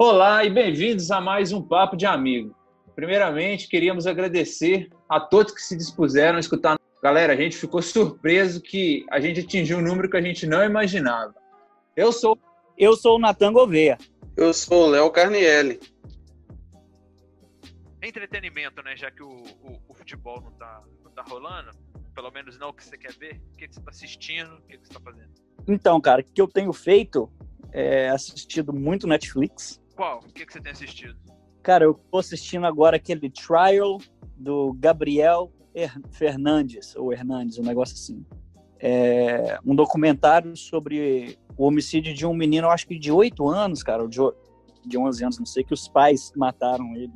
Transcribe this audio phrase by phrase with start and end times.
[0.00, 2.54] Olá e bem-vindos a mais um Papo de Amigo.
[2.94, 6.78] Primeiramente, queríamos agradecer a todos que se dispuseram a escutar.
[7.02, 10.62] Galera, a gente ficou surpreso que a gente atingiu um número que a gente não
[10.62, 11.34] imaginava.
[11.96, 12.38] Eu sou
[12.78, 13.98] Eu sou o Natan Gouveia.
[14.36, 15.80] Eu sou o Léo Carnielli.
[18.00, 18.96] entretenimento, né?
[18.96, 21.72] Já que o, o, o futebol não tá, não tá rolando,
[22.14, 24.78] pelo menos não o que você quer ver, o que, você tá assistindo, o que,
[24.78, 25.32] que você tá fazendo?
[25.66, 27.28] Então, cara, o que eu tenho feito
[27.72, 29.80] é assistido muito Netflix.
[29.98, 30.20] Qual?
[30.20, 31.18] O que, que você tem assistido?
[31.60, 33.98] Cara, eu tô assistindo agora aquele Trial
[34.36, 38.24] do Gabriel Her- Fernandes, ou Hernandes, um negócio assim.
[38.78, 44.02] É um documentário sobre o homicídio de um menino, acho que de 8 anos, cara,
[44.04, 44.20] ou de,
[44.86, 47.12] de 11 anos, não sei, que os pais mataram ele.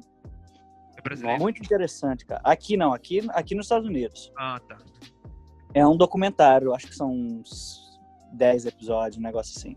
[1.25, 1.39] É?
[1.39, 2.41] Muito interessante, cara.
[2.43, 4.33] Aqui não, aqui, aqui nos Estados Unidos.
[4.37, 4.77] Ah, tá.
[5.73, 8.01] É um documentário, acho que são uns
[8.33, 9.77] 10 episódios, um negócio assim.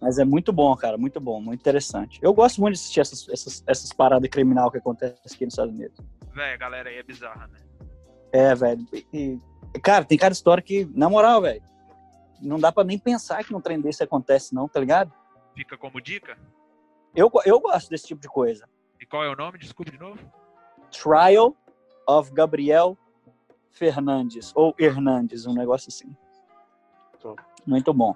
[0.00, 2.18] Mas é muito bom, cara, muito bom, muito interessante.
[2.22, 5.74] Eu gosto muito de assistir essas, essas, essas paradas criminal que acontecem aqui nos Estados
[5.74, 5.98] Unidos.
[6.34, 7.58] Véi, a galera aí é bizarra, né?
[8.32, 8.86] É, velho.
[9.12, 9.38] E,
[9.82, 11.62] cara, tem cada história que, na moral, velho,
[12.40, 15.12] não dá pra nem pensar que um trem desse acontece, não, tá ligado?
[15.54, 16.38] Fica como dica.
[17.14, 18.68] Eu, eu gosto desse tipo de coisa.
[19.00, 19.58] E qual é o nome?
[19.58, 20.18] Desculpe de novo.
[20.90, 21.56] Trial
[22.06, 22.96] of Gabriel
[23.70, 26.14] Fernandes, ou Hernandes, um negócio assim.
[27.20, 27.42] Top.
[27.66, 28.14] Muito bom.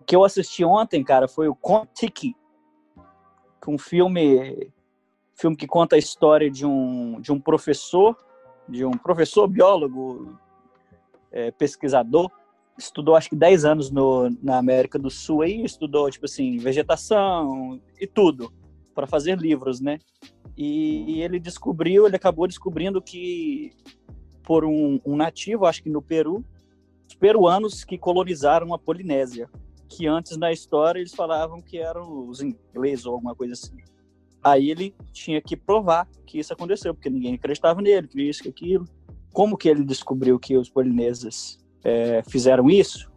[0.00, 2.34] O que eu assisti ontem, cara, foi o Contiki,
[3.62, 4.72] que é um filme,
[5.34, 8.16] filme que conta a história de um, de um professor,
[8.68, 10.38] de um professor biólogo,
[11.30, 12.30] é, pesquisador,
[12.78, 17.80] estudou acho que 10 anos no, na América do Sul aí, estudou, tipo assim, vegetação
[18.00, 18.52] e tudo,
[18.94, 19.98] para fazer livros, né?
[20.56, 23.72] E, e ele descobriu, ele acabou descobrindo que
[24.42, 26.44] por um, um nativo, acho que no Peru,
[27.06, 29.48] os peruanos que colonizaram a Polinésia,
[29.88, 33.76] que antes na história eles falavam que eram os ingleses ou alguma coisa assim.
[34.42, 38.48] Aí ele tinha que provar que isso aconteceu, porque ninguém acreditava nele, que isso, que
[38.48, 38.86] aquilo.
[39.32, 43.10] Como que ele descobriu que os polineses é, fizeram isso?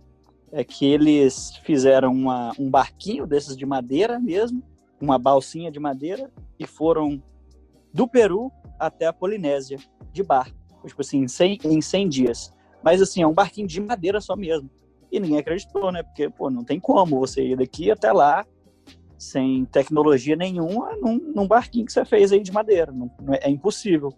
[0.52, 4.64] É que eles fizeram uma, um barquinho desses de madeira mesmo,
[5.00, 7.22] uma balsinha de madeira, e foram
[7.94, 9.78] do Peru até a Polinésia,
[10.12, 10.58] de barco.
[10.86, 12.54] Tipo assim, em 100, em 100 dias.
[12.84, 14.70] Mas assim, é um barquinho de madeira só mesmo.
[15.12, 16.04] E ninguém acreditou, né?
[16.04, 18.46] Porque, pô, não tem como você ir daqui até lá
[19.18, 22.92] sem tecnologia nenhuma num, num barquinho que você fez aí de madeira.
[22.92, 24.12] Não, não é, é impossível.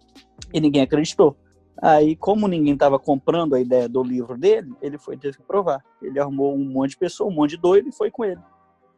[0.52, 1.36] E ninguém acreditou.
[1.82, 5.84] Aí, como ninguém estava comprando a ideia do livro dele, ele foi ter que provar.
[6.00, 8.40] Ele arrumou um monte de pessoa, um monte de doido e foi com ele.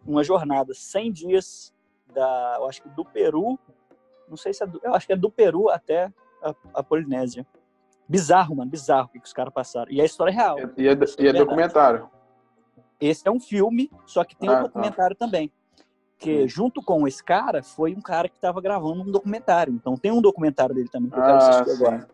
[0.07, 1.75] Uma jornada, 100 dias,
[2.15, 3.59] da, eu acho que do Peru,
[4.29, 6.13] não sei se é do, eu acho que é do Peru até
[6.43, 7.47] a, a Polinésia.
[8.09, 9.91] Bizarro, mano, bizarro o que que os caras passaram.
[9.91, 10.59] E a história é real.
[10.59, 11.39] E é, e é verdade.
[11.39, 12.09] documentário.
[13.01, 14.63] Esse é um filme, só que tem Ah, um tá.
[14.63, 15.51] documentário também.
[16.19, 16.49] Que Hum.
[16.49, 19.75] junto com esse cara foi um cara que estava gravando um documentário.
[19.75, 21.85] Então tem um documentário dele também que eu quero Ah, assistir sim.
[21.85, 22.09] agora.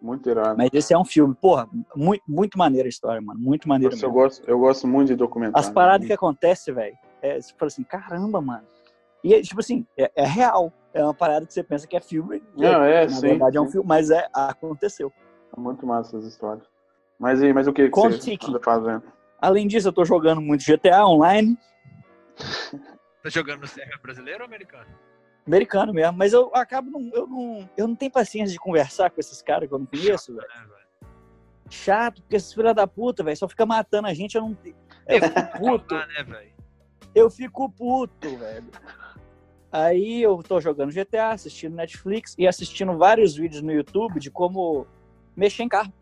[0.00, 0.56] Muito irado.
[0.56, 3.38] Mas esse é um filme, porra, muito, muito maneira a história, mano.
[3.40, 4.22] Muito maneira Nossa, eu, mesmo.
[4.22, 5.58] gosto, eu gosto muito de documentário.
[5.66, 8.64] As paradas que acontecem, velho, é, você fala assim, caramba, mano.
[9.22, 10.72] E é, tipo assim, é, é real.
[10.94, 12.42] É uma parada que você pensa que é filme.
[12.56, 13.72] Não, é, na sim, verdade é um sim.
[13.72, 15.12] filme, mas é, aconteceu.
[15.60, 16.64] Muito massa essas histórias.
[17.18, 19.02] Mas aí, mas o que, que você anda fazendo?
[19.40, 21.56] Além disso, eu tô jogando muito GTA online,
[23.22, 24.86] Tá jogando no server brasileiro ou americano?
[25.46, 29.18] americano mesmo, mas eu acabo não, eu não, eu não tenho paciência de conversar com
[29.20, 30.46] esses caras que eu não conheço, velho.
[30.46, 30.80] É, velho.
[31.68, 34.56] Chato, porque esses filha da puta, velho, só fica matando a gente, eu não
[35.08, 36.52] eu fico puto, né, velho?
[37.14, 38.68] eu fico puto, velho.
[39.72, 44.86] Aí eu tô jogando GTA, assistindo Netflix e assistindo vários vídeos no YouTube de como
[45.36, 45.92] mexer em carro,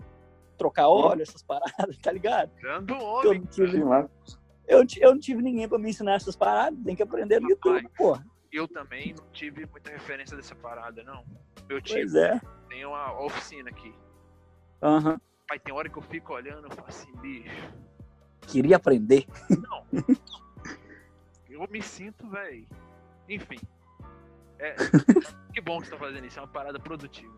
[0.56, 2.50] trocar óleo, essas paradas, tá ligado?
[2.62, 3.40] Dando Eu homem.
[3.40, 3.78] não tive,
[4.66, 7.76] eu, eu não tive ninguém pra me ensinar essas paradas, tem que aprender no YouTube,
[7.82, 7.96] Rapaz.
[7.96, 8.26] porra.
[8.50, 11.22] Eu também não tive muita referência dessa parada, não.
[11.68, 12.40] Meu Pois tio é.
[12.68, 13.94] tem uma oficina aqui.
[14.82, 15.20] Aham.
[15.46, 17.72] Pai, tem hora que eu fico olhando e falo assim, bicho,
[18.42, 19.26] Queria aprender.
[19.50, 19.84] não.
[21.48, 22.66] eu me sinto, velho.
[23.28, 23.58] Enfim.
[24.58, 24.74] É,
[25.52, 27.32] que bom que você tá fazendo isso, é uma parada produtiva.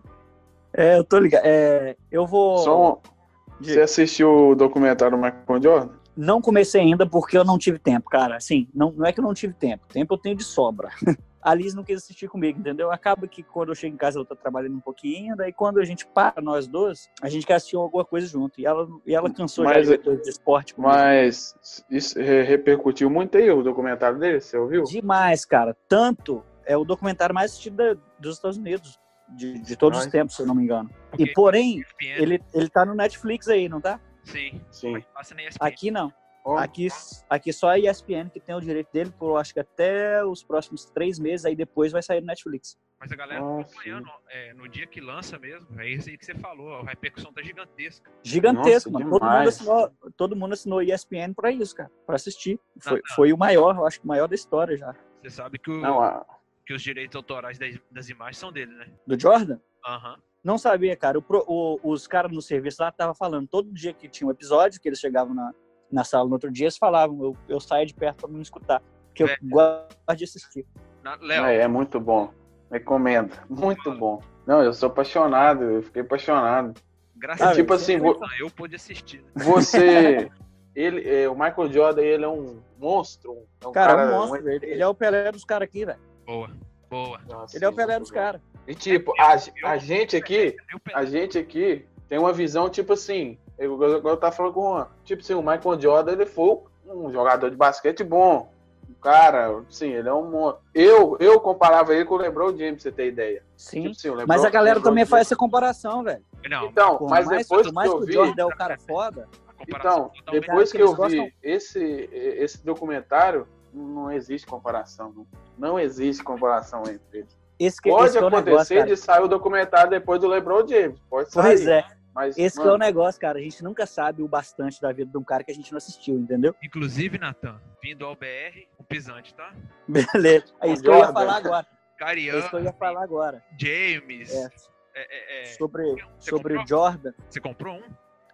[0.73, 1.43] É, eu tô ligado.
[1.45, 2.59] É, eu vou.
[2.59, 3.65] Só um-.
[3.65, 5.89] Você assistiu o documentário do Michael Jordan?
[6.17, 8.37] Não comecei ainda porque eu não tive tempo, cara.
[8.37, 9.87] Assim, não, não é que eu não tive tempo.
[9.89, 10.89] Tempo eu tenho de sobra.
[11.43, 12.93] A Liz não quis assistir comigo, entendeu?
[12.93, 15.85] Acaba que quando eu chego em casa ela tá trabalhando um pouquinho, daí quando a
[15.87, 18.61] gente para, nós dois, a gente quer assistir alguma coisa junto.
[18.61, 20.75] E ela, e ela cansou Mas- já de de esporte.
[20.75, 20.93] comigo.
[20.93, 21.55] Mas
[21.91, 24.83] isso re- repercutiu muito aí o documentário dele, você ouviu?
[24.85, 25.75] Demais, cara.
[25.89, 28.99] Tanto é o documentário mais assistido da- dos Estados Unidos,
[29.37, 30.91] de, de todos os tempos, se eu não me engano.
[31.11, 34.01] Porque E porém, ESPN, ele, ele tá no Netflix aí, não tá?
[34.25, 34.93] Sim, Sim.
[34.93, 35.67] mas passa na ESPN.
[35.67, 36.13] Aqui não.
[36.43, 36.89] Ó, Aqui,
[37.29, 40.87] aqui só a ESPN que tem o direito dele por acho que até os próximos
[40.87, 42.79] três meses, aí depois vai sair no Netflix.
[42.99, 45.69] Mas a galera Ah, tá acompanhando é, no dia que lança mesmo.
[45.81, 46.77] É isso aí que você falou.
[46.81, 48.11] A repercussão tá gigantesca.
[48.23, 49.11] Gigantesco, Nossa, mano.
[49.19, 52.59] Todo mundo, assinou, todo mundo assinou ESPN pra isso, cara, pra assistir.
[52.79, 53.15] Foi, Ah, tá.
[53.15, 54.95] foi o maior, eu acho que o maior da história já.
[55.23, 56.25] Você sabe que, o- Não, a-
[56.71, 58.87] que os direitos autorais das, das imagens são dele, né?
[59.05, 59.59] Do Jordan?
[59.85, 60.17] Aham.
[60.45, 61.19] Não sabia, cara.
[61.19, 64.81] O o- os caras no serviço lá estavam falando, todo dia que tinha um episódio,
[64.81, 65.53] que eles chegavam na,
[65.91, 68.81] na sala no outro dia, eles falavam, eu, eu saio de perto pra não escutar.
[69.09, 69.37] Porque eu É.
[69.43, 70.65] gosto de assistir.
[71.03, 72.33] Na- Léo, é, é muito bom.
[72.71, 73.33] Recomendo.
[73.49, 74.23] Muito bom.
[74.47, 76.81] Não, eu sou apaixonado, eu fiquei apaixonado.
[77.17, 79.23] graças a tipo Deus, assim, eu, vo- eu pude assistir.
[79.35, 79.43] Né?
[79.45, 80.31] Você.
[80.77, 83.45] ele, é, o Michael Jordan, ele é um monstro.
[83.61, 84.49] É um Cara, cara, é um monstro.
[84.49, 85.99] Ele, ele é o Pelé dos caras aqui, velho.
[86.31, 86.49] Boa,
[86.89, 87.21] boa.
[87.29, 88.41] Nossa, Ele é o Pelé dos caras.
[88.69, 89.35] E tipo, a,
[89.69, 90.57] a gente aqui,
[90.95, 94.75] a gente aqui tem uma visão, tipo assim, eu, eu, eu tava falando com o
[94.77, 98.53] Juan, tipo assim, o Michael Jordan, ele foi um jogador de basquete bom.
[98.89, 100.63] Um cara, sim, ele é um monstro.
[100.73, 103.43] Eu, eu comparava ele com o LeBron James, pra você ter ideia.
[103.57, 103.83] Sim.
[103.83, 106.23] Tipo assim, LeBron- Mas a galera também James- faz essa comparação, velho.
[106.49, 108.79] Não, Então, mas mais, depois que mais eu que o vi, Jordan é o cara
[108.79, 109.29] foda,
[109.69, 115.13] então, depois que eu vi esse, esse documentário, não existe comparação.
[115.13, 115.27] Não,
[115.59, 117.39] não existe comparação entre eles.
[117.59, 118.89] esse que, Pode esse é acontecer negócio, cara.
[118.89, 121.01] de sair o documentário depois do LeBron James.
[121.09, 121.43] Pode sair.
[121.43, 121.85] Pois é,
[122.15, 123.39] Mas, esse que é mano, o negócio, cara.
[123.39, 125.79] A gente nunca sabe o bastante da vida de um cara que a gente não
[125.79, 126.55] assistiu, entendeu?
[126.63, 129.53] Inclusive, Natan, vindo ao BR, o pisante, tá?
[129.87, 130.53] Beleza.
[130.61, 131.67] É isso que eu ia falar agora.
[131.67, 133.45] É Cariano, isso que eu ia falar agora.
[133.59, 134.33] James.
[134.33, 134.51] É,
[134.95, 135.45] é, é, é.
[135.47, 135.85] sobre
[136.19, 136.67] Você sobre comprou?
[136.67, 137.13] Jordan.
[137.29, 137.83] Você comprou um?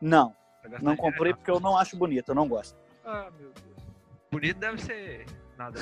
[0.00, 0.34] Não,
[0.64, 2.78] não dinheiro, comprei porque eu não acho bonito, eu não gosto.
[3.04, 3.75] Ah, meu Deus.
[4.30, 5.26] Bonito deve ser
[5.56, 5.78] nada.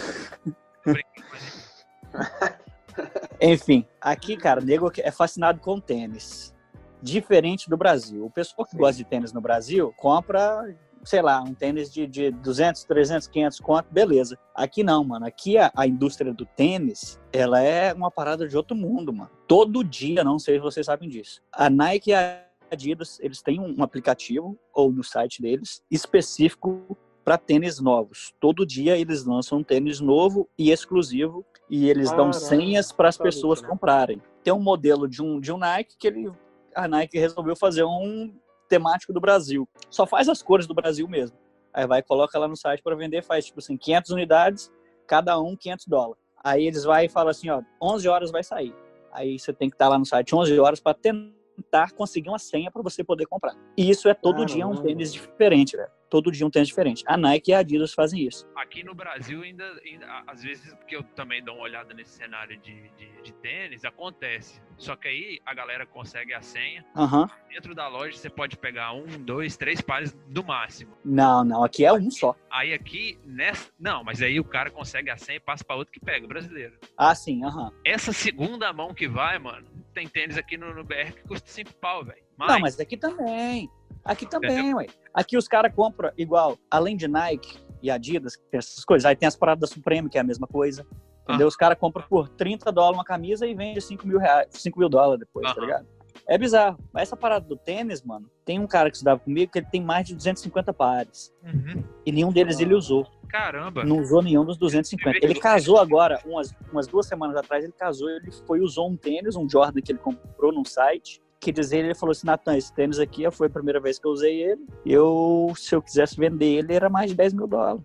[3.41, 6.55] Enfim, aqui, cara, o nego é fascinado com tênis.
[7.03, 8.25] Diferente do Brasil.
[8.25, 12.31] O pessoal que gosta de tênis no Brasil compra, sei lá, um tênis de, de
[12.31, 14.39] 200, 300, 500 conto, beleza.
[14.55, 15.27] Aqui não, mano.
[15.27, 19.31] Aqui a, a indústria do tênis, ela é uma parada de outro mundo, mano.
[19.47, 21.43] Todo dia, não sei se vocês sabem disso.
[21.53, 27.39] A Nike e a Adidas, eles têm um aplicativo, ou no site deles, específico para
[27.39, 28.35] tênis novos.
[28.39, 33.17] Todo dia eles lançam um tênis novo e exclusivo e eles dão senhas para as
[33.17, 33.69] pessoas né?
[33.69, 34.23] comprarem.
[34.43, 36.31] Tem um modelo de um, de um Nike que ele,
[36.75, 38.33] a Nike resolveu fazer um
[38.69, 39.67] temático do Brasil.
[39.89, 41.37] Só faz as cores do Brasil mesmo.
[41.73, 44.73] Aí vai coloca lá no site para vender, faz tipo assim, 500 unidades,
[45.07, 46.23] cada um 500 dólares.
[46.43, 48.75] Aí eles vai e falam assim, ó, 11 horas vai sair.
[49.11, 52.71] Aí você tem que estar lá no site 11 horas para tentar conseguir uma senha
[52.71, 53.55] para você poder comprar.
[53.77, 54.89] E isso é todo dia um Caramba.
[54.89, 55.91] tênis diferente, velho.
[56.15, 57.03] Todo dia um tênis diferente.
[57.09, 58.49] A Nike e a Adidas fazem isso.
[58.55, 62.57] Aqui no Brasil, ainda, ainda, às vezes, que eu também dou uma olhada nesse cenário
[62.57, 64.63] de, de, de tênis, acontece.
[64.79, 66.85] Só que aí a galera consegue a senha.
[66.95, 67.29] Aham.
[67.49, 70.97] Dentro da loja você pode pegar um, dois, três pares do máximo.
[71.05, 72.37] Não, não, aqui é um só.
[72.49, 73.73] Aí aqui, nessa.
[73.77, 76.79] Não, mas aí o cara consegue a senha e passa pra outro que pega, brasileiro.
[76.97, 77.73] Ah, sim, aham.
[77.85, 81.73] Essa segunda mão que vai, mano, tem tênis aqui no, no BR que custa 5
[81.75, 82.23] pau, velho.
[82.39, 83.69] Não, mas aqui também.
[84.05, 84.87] Aqui também, ué.
[85.13, 89.17] Aqui os caras compram igual, além de Nike e Adidas, que tem essas coisas, aí
[89.17, 90.87] tem as paradas da Supreme, que é a mesma coisa.
[91.23, 91.47] Entendeu?
[91.47, 94.89] Os caras compram por 30 dólares uma camisa e vende 5 mil, reais, 5 mil
[94.91, 95.87] dólares depois, tá ligado?
[96.29, 96.79] É bizarro.
[96.93, 99.83] Mas essa parada do tênis, mano, tem um cara que estudava comigo que ele tem
[99.83, 101.35] mais de 250 pares.
[101.43, 101.83] Uhum.
[102.05, 103.07] E nenhum deles ele usou.
[103.29, 103.85] Caramba.
[103.85, 105.19] Não usou nenhum dos 250.
[105.23, 108.97] Ele casou agora, umas, umas duas semanas atrás, ele casou e ele foi usou um
[108.97, 111.21] tênis, um Jordan que ele comprou num site.
[111.45, 114.13] Que dizer, ele falou assim, Natan, esse tênis aqui foi a primeira vez que eu
[114.13, 114.65] usei ele.
[114.87, 117.83] Eu, se eu quisesse vender ele, era mais de 10 mil dólares,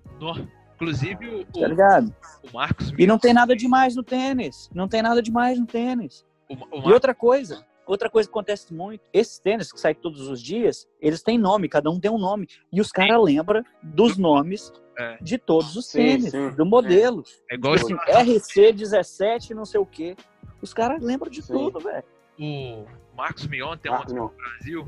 [0.75, 2.15] Inclusive o, tá ligado?
[2.49, 2.93] o Marcos.
[2.97, 4.69] E não tem nada demais no tênis.
[4.73, 6.25] Não tem nada demais no tênis.
[6.49, 6.53] O,
[6.85, 10.41] o E outra coisa, outra coisa que acontece muito, esses tênis que saem todos os
[10.41, 12.47] dias, eles têm nome, cada um tem um nome.
[12.71, 15.17] E os caras lembram dos nomes É.
[15.21, 16.49] de todos os Sim, tênis, sim.
[16.51, 17.23] do modelo.
[17.51, 20.15] é igual Tipo esse- assim, RC17, não sei o quê.
[20.61, 21.51] Os caras lembram de Sim.
[21.51, 22.03] tudo, velho.
[22.39, 24.23] O Marcos Mion tem Marcos um Mion.
[24.27, 24.87] no Brasil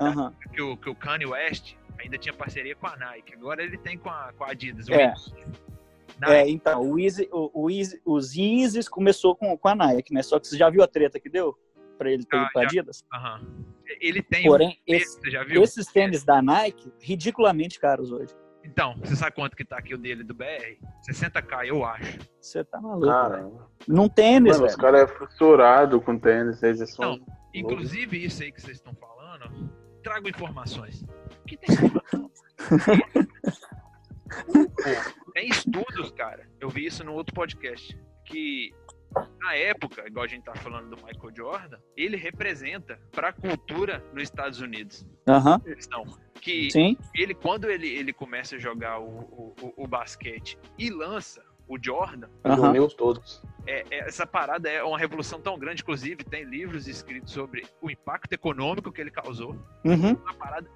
[0.00, 0.34] Aham.
[0.54, 3.34] que o, que o Kanye West ainda tinha parceria com a Nike.
[3.34, 4.88] Agora ele tem com a, com a Adidas.
[4.88, 5.12] É.
[6.24, 10.22] É, então, o Easy, o, o Easy, os Yeezys começou com, com a Nike, né?
[10.22, 11.56] Só que você já viu a treta que deu
[11.98, 12.68] pra ele ter Ah, ido pra já.
[12.68, 13.04] Adidas?
[13.12, 13.46] Aham.
[14.00, 15.62] Ele tem Porém, um esse- você já viu?
[15.62, 18.32] esses tênis da Nike, ridiculamente caros hoje.
[18.64, 20.78] Então, você sabe quanto que tá aqui o dele do BR?
[21.08, 22.18] 60k, eu acho.
[22.40, 23.12] Você tá maluco, velho.
[23.12, 23.70] Caramba.
[23.88, 24.82] Num tênis, Mano, os velho.
[24.82, 26.62] caras é fissurado com tênis.
[26.62, 27.16] Eles são.
[27.16, 29.70] Não, Inclusive, isso aí que vocês estão falando,
[30.02, 31.04] trago informações.
[31.46, 32.30] Que tem informação?
[34.46, 36.48] Pô, tem estudos, cara.
[36.60, 37.98] Eu vi isso no outro podcast.
[38.24, 38.72] Que
[39.40, 44.02] na época, igual a gente tá falando do Michael Jordan, ele representa para a cultura
[44.12, 45.04] nos Estados Unidos.
[45.28, 46.04] Aham, Questão
[46.40, 46.96] que sim.
[47.14, 49.04] ele quando ele, ele começa a jogar o,
[49.60, 52.70] o, o- basquete e lança o Jordan, Ele Aham.
[52.70, 53.40] uniu todos.
[53.66, 57.88] é, é- essa parada é uma revolução tão grande, inclusive tem livros escritos sobre o
[57.90, 60.10] impacto econômico que ele causou, Uhum.
[60.14, 60.68] uma parada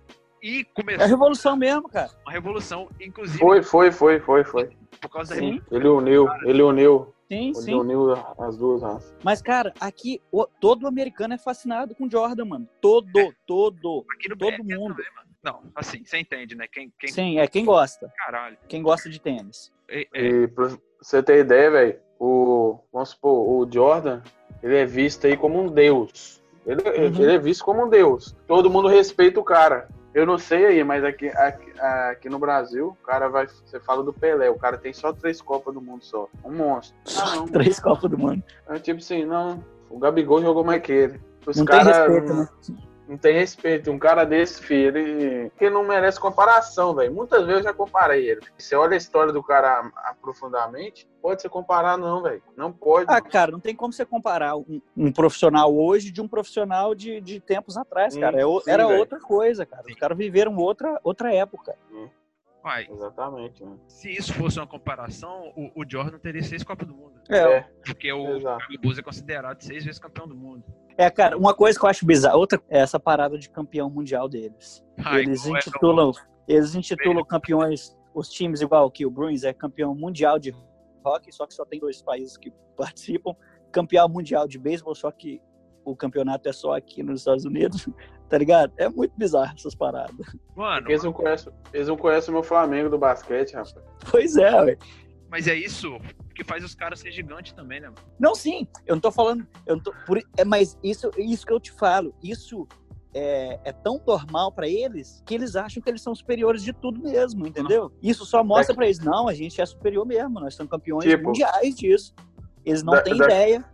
[0.47, 2.11] e É começou revolução mesmo, cara.
[2.25, 4.71] uma revolução, inclusive Foi, foi, foi, foi, foi.
[5.01, 5.61] por causa da Sim.
[5.71, 7.75] Ele uniu, ele uniu, Sim, ele sim.
[7.75, 9.15] uniu as duas raças.
[9.25, 12.69] Mas, cara, aqui o- todo americano é fascinado com Jordan, mano.
[12.81, 14.05] Todo, todo.
[14.13, 14.95] aqui no todo BR mundo.
[14.95, 15.27] também, mano.
[15.43, 16.67] Não, assim, você entende, né?
[16.71, 18.13] Quem, quem Sim, é quem gosta.
[18.17, 18.57] caralho.
[18.69, 19.73] Quem gosta de tênis.
[19.89, 24.23] É, é, E pra você ter ideia, velho, o, vamos supor, o Jordan,
[24.63, 26.43] ele é visto aí como um deus.
[26.67, 27.23] Ele, Uhum.
[27.23, 28.35] ele é visto como um deus.
[28.49, 29.89] Todo mundo respeita o cara.
[30.17, 33.47] Eu não sei aí, mas aqui, aqui, aqui no Brasil, o cara vai.
[33.47, 36.27] Você fala do Pelé, o cara tem só três Copas do Mundo só.
[36.43, 36.97] Um monstro.
[37.19, 37.47] Ah, não.
[37.47, 38.43] Três copos do mundo.
[38.67, 39.63] É tipo assim, não.
[39.91, 41.21] O Gabigol jogou mais que ele.
[41.47, 42.49] Os Não tem cara respeito, né?
[43.09, 43.91] Não tem respeito.
[43.91, 47.13] Um cara desse, filho, ele, ele não merece comparação, velho.
[47.13, 48.41] Muitas vezes eu já comparei ele.
[48.59, 52.43] Você olha a história do cara aprofundadamente, pode se comparar, não, velho.
[52.57, 53.07] Não pode.
[53.09, 57.21] Ah, cara, não tem como você comparar um, um profissional hoje de um profissional de,
[57.21, 58.41] de tempos atrás, Sim, cara.
[58.41, 58.99] É sim, era velho.
[58.99, 59.85] outra coisa, cara.
[59.87, 61.77] Os caras viveram outra, outra época.
[62.63, 63.81] Vai, Exatamente, mano.
[63.87, 67.13] se isso fosse uma comparação, o, o Jordan teria seis Copas do Mundo.
[67.31, 68.65] É, Porque o Exato.
[68.83, 70.65] Bulls é considerado seis vezes campeão do mundo.
[70.99, 74.29] É, cara, uma coisa que eu acho bizarra, outra é essa parada de campeão mundial
[74.29, 74.83] deles.
[75.05, 76.13] Ah, eles igual é intitulam,
[76.49, 80.55] eles intitulam campeões, os times igual que o Bruins é campeão mundial de
[81.05, 83.35] hockey, só que só tem dois países que participam.
[83.71, 85.41] Campeão mundial de beisebol, só que
[85.85, 87.89] o campeonato é só aqui nos Estados Unidos,
[88.29, 88.73] tá ligado?
[88.79, 90.27] É muito bizarro essas paradas.
[90.55, 93.75] Mano, eles não conhecem, eles não conhecem o meu Flamengo do basquete, rapaz.
[94.11, 94.79] Pois é, ué.
[95.29, 95.99] mas é isso
[96.37, 97.87] que faz os caras ser gigantes também, né?
[97.89, 97.99] mano?
[98.21, 99.47] Não, sim, eu não tô falando.
[99.67, 102.69] Eu não tô, por, é, mas isso, isso que eu te falo, isso
[103.15, 107.01] é, é tão normal pra eles que eles acham que eles são superiores de tudo
[107.01, 107.91] mesmo, entendeu?
[108.03, 111.25] Isso só mostra pra eles, não, a gente é superior mesmo, nós somos campeões Tipo,
[111.29, 112.15] mundiais disso.
[112.65, 113.65] Eles não da- têm da- ideia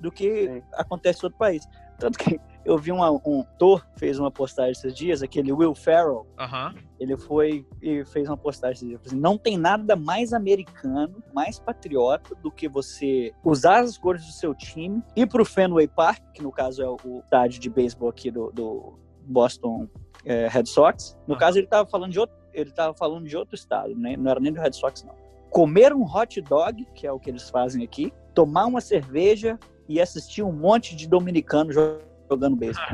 [0.00, 0.62] do que Sim.
[0.74, 1.66] acontece em outro país.
[1.98, 6.26] Tanto que eu vi uma, um Thor fez uma postagem esses dias, aquele Will Ferrell,
[7.00, 11.58] ele foi e fez uma postagem esses dias, assim, não tem nada mais americano, mais
[11.58, 16.42] patriota do que você usar as cores do seu time, ir pro Fenway Park, que
[16.42, 19.88] no caso é o estádio de beisebol aqui do, do Boston
[20.24, 21.16] é, Red Sox.
[21.26, 24.16] No caso ele estava falando de outro, ele tava falando de outro estado, né?
[24.16, 25.14] não era nem do Red Sox não.
[25.50, 30.00] Comer um hot dog, que é o que eles fazem aqui, tomar uma cerveja e
[30.00, 31.98] assistir um monte de dominicano jo-
[32.32, 32.86] jogando beisebol.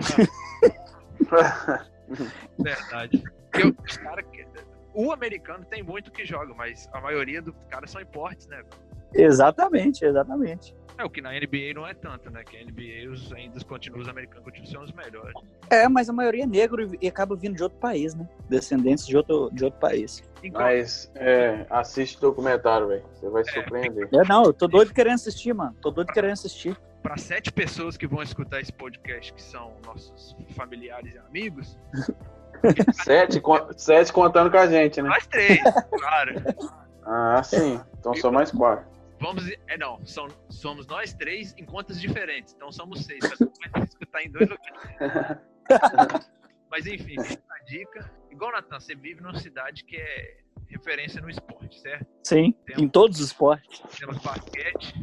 [2.59, 3.23] Verdade.
[3.51, 4.23] Porque os cara
[4.95, 8.63] o americano tem muito que joga, mas a maioria dos caras são importes, né?
[9.15, 10.75] exatamente, exatamente.
[10.99, 12.43] É o que na NBA não é tanto, né?
[12.43, 15.33] Que a NBA os, ainda continuam os americanos continuam sendo os melhores.
[15.71, 18.29] É, mas a maioria é negro e- e acaba vindo de outro país, né?
[18.49, 20.23] Descendentes de outro, de outro país.
[20.43, 23.05] Igual, Mas é, assiste o documentário, velho.
[23.15, 24.09] Você vai se surpreender.
[24.13, 25.75] É, não, eu tô doido querendo assistir, mano.
[25.81, 26.77] Tô doido querendo assistir.
[27.01, 31.79] para sete pessoas que vão escutar esse podcast, que são nossos familiares e amigos,
[33.05, 33.41] Sete,
[33.77, 35.09] sete contando com a gente, né?
[35.09, 35.63] nós três,
[35.97, 36.35] claro.
[37.05, 37.81] Ah, sim.
[38.01, 38.85] Então só mais quatro.
[39.21, 39.49] Vamos.
[39.67, 42.55] É, não, são, somos nós três em contas diferentes.
[42.55, 43.21] Então somos seis.
[43.75, 45.41] Mas escutar em dois lugares.
[46.71, 48.11] Mas enfim, a dica.
[48.31, 50.37] Igual, Natan, você vive numa cidade que é
[50.69, 52.07] referência no esporte, certo?
[52.23, 53.81] Sim, em todos os esportes.
[53.99, 54.95] Temos basquete,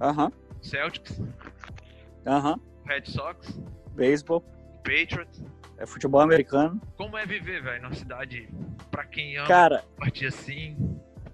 [0.00, 1.20] Aham, Celtics,
[2.26, 2.58] aham.
[2.84, 3.56] Red Sox,
[3.94, 4.40] Beisebol,
[4.84, 5.44] Patriots.
[5.78, 6.80] é futebol americano.
[6.96, 8.48] Como é viver, velho, numa cidade
[8.90, 10.76] pra quem ama Cara, esporte assim,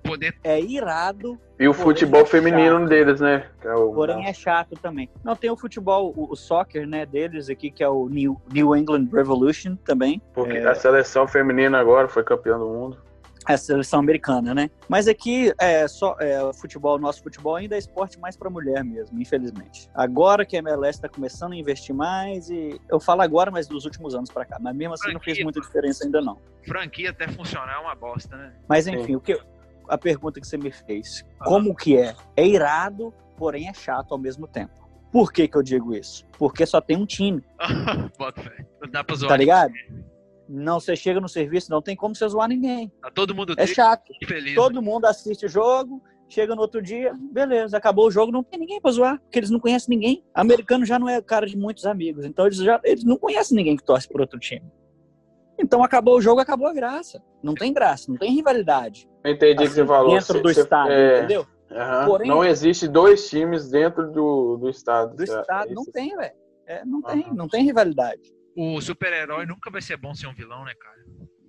[0.07, 0.35] poder.
[0.45, 2.89] é irado, E o futebol é feminino chato.
[2.89, 3.47] deles, né?
[3.61, 5.09] Que é o, porém é chato também.
[5.25, 8.77] Não, tem o futebol, o, o soccer, né, deles aqui, que é o New, New
[8.77, 10.21] England Revolution também.
[10.35, 12.99] Porque é- a seleção feminina agora foi campeã do mundo.
[13.49, 14.69] a seleção americana, né?
[14.89, 18.83] Mas aqui é só é, o futebol, nosso futebol ainda é esporte mais para mulher
[18.83, 19.89] mesmo, infelizmente.
[19.95, 23.85] Agora que a MLS está começando a investir mais e eu falo agora, mas dos
[23.85, 25.45] últimos anos para cá, mas mesmo assim não fez Franquia.
[25.45, 26.39] muita diferença ainda não.
[26.67, 28.53] Franquia até funcionar é uma bosta, né?
[28.69, 28.97] Mas Sim.
[28.97, 29.41] enfim, o que
[29.89, 32.15] a pergunta que você me fez, como que é?
[32.37, 34.73] É irado, porém é chato ao mesmo tempo.
[35.13, 36.25] Por que que eu digo isso?
[36.39, 37.43] Porque só tem um time,
[38.91, 39.31] dá pra zoar.
[39.31, 39.73] tá ligado?
[40.49, 42.93] Não, você chega no serviço, não tem como você zoar ninguém.
[43.03, 44.13] Tá todo mundo É triste chato.
[44.27, 44.55] feliz.
[44.55, 48.61] Todo mundo assiste o jogo, chega no outro dia, beleza, acabou o jogo, não tem
[48.61, 50.25] ninguém pra zoar, porque eles não conhecem ninguém.
[50.35, 53.77] Americano já não é cara de muitos amigos, então eles já eles não conhecem ninguém
[53.77, 54.65] que torce por outro time.
[55.59, 57.23] Então acabou o jogo, acabou a graça.
[57.43, 59.09] Não tem graça, não tem rivalidade.
[59.25, 60.11] Entendi o que assim, você falou.
[60.13, 61.47] dentro Você- do você- estado, é, entendeu?
[61.71, 62.07] Aham.
[62.07, 65.17] Porém- não existe dois times dentro do, do estado.
[65.17, 66.35] Do É estado não tem, velho.
[66.67, 68.33] É, não tem, não tem rivalidade.
[68.57, 70.97] O super-herói nunca vai ser bom ser um vilão, né, cara?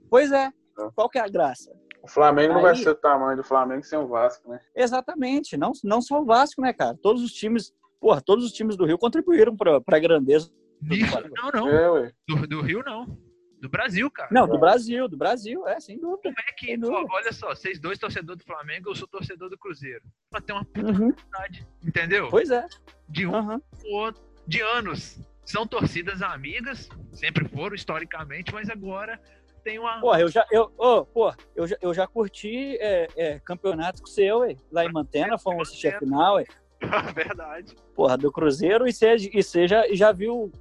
[0.09, 0.45] Pois é.
[0.45, 0.51] É.
[0.95, 1.71] Qual que é a graça?
[2.03, 4.59] O Flamengo não vai ser o tamanho do Flamengo sem o Vasco, né?
[4.75, 5.57] Exatamente.
[5.57, 6.95] Não, não só o Vasco, né, cara?
[7.01, 10.49] Todos os times, porra, todos os times do Rio contribuíram pra, pra grandeza.
[10.81, 11.35] Nisso, Flamengo.
[11.35, 11.97] não, não.
[11.97, 12.11] É.
[12.27, 13.17] Do, do Rio, não.
[13.59, 14.29] Do Brasil, cara.
[14.31, 16.21] Não, do Brasil, do Brasil, é, sem dúvida.
[16.23, 19.57] Como é que, ó, olha só, vocês dois torcedores do Flamengo, eu sou torcedor do
[19.57, 20.03] Cruzeiro.
[20.29, 21.11] Pra ter uma puta Uhum.
[21.11, 22.27] vontade, entendeu?
[22.29, 22.65] Pois é.
[23.09, 23.59] De um aham.
[23.79, 25.19] pro outro, de anos.
[25.43, 29.19] São torcidas amigas, sempre foram historicamente, mas agora
[29.63, 29.99] tem uma.
[30.01, 34.07] Porra, eu já, eu, ô, porra, eu já, eu já curti é, é, campeonato com
[34.07, 34.55] o seu, ué.
[34.71, 36.43] Lá em Mantena, fomos assistir a final, ué.
[37.15, 37.73] Verdade.
[37.95, 40.51] Porra, do Cruzeiro e você e já, já viu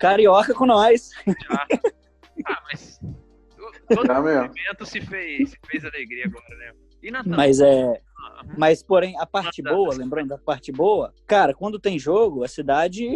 [0.00, 1.10] Carioca com nós.
[1.48, 1.66] já-
[2.46, 2.98] Ah, mas.
[2.98, 6.72] to- Todo Tá movimento se fez, se fez alegria agora, né?
[7.02, 7.30] E Natan?
[7.36, 8.00] Mas é.
[8.18, 12.44] Ah, Mas, porém, a parte Manda- boa, lembrando da parte boa, cara, quando tem jogo,
[12.44, 13.06] a cidade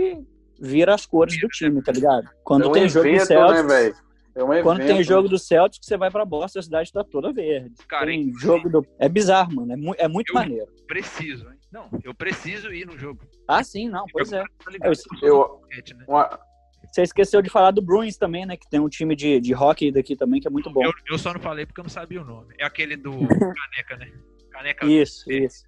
[0.60, 2.28] vira as cores do time, tá ligado?
[2.42, 3.94] Quando é um tem jogo do evento, né, Celtics, velho?
[4.36, 4.64] É um evento.
[4.64, 7.74] quando tem jogo do Celtics, você vai pra Boston, a cidade tá toda verde.
[7.86, 8.86] Cara, tem inclusive- jogo do...
[8.98, 9.72] É bizarro, mano.
[9.72, 10.66] É, mu- é muito Eu- maneiro.
[10.88, 11.58] Preciso, hein?
[11.70, 13.20] Não, eu preciso ir no jogo.
[13.46, 14.42] Ah, sim, não, pois é.
[14.64, 14.92] Tá ligado?
[15.22, 15.60] Eu- Eu,
[15.96, 16.04] né?
[16.08, 16.40] uma-
[16.94, 18.56] Você esqueceu de falar do Bruins também, né?
[18.56, 20.84] Que tem um time de, de hockey daqui também que é muito bom.
[20.84, 22.54] Eu, eu só não falei porque eu não sabia o nome.
[22.56, 24.12] É aquele do Caneca, né?
[24.52, 24.86] Caneca.
[24.86, 25.66] Isso, isso.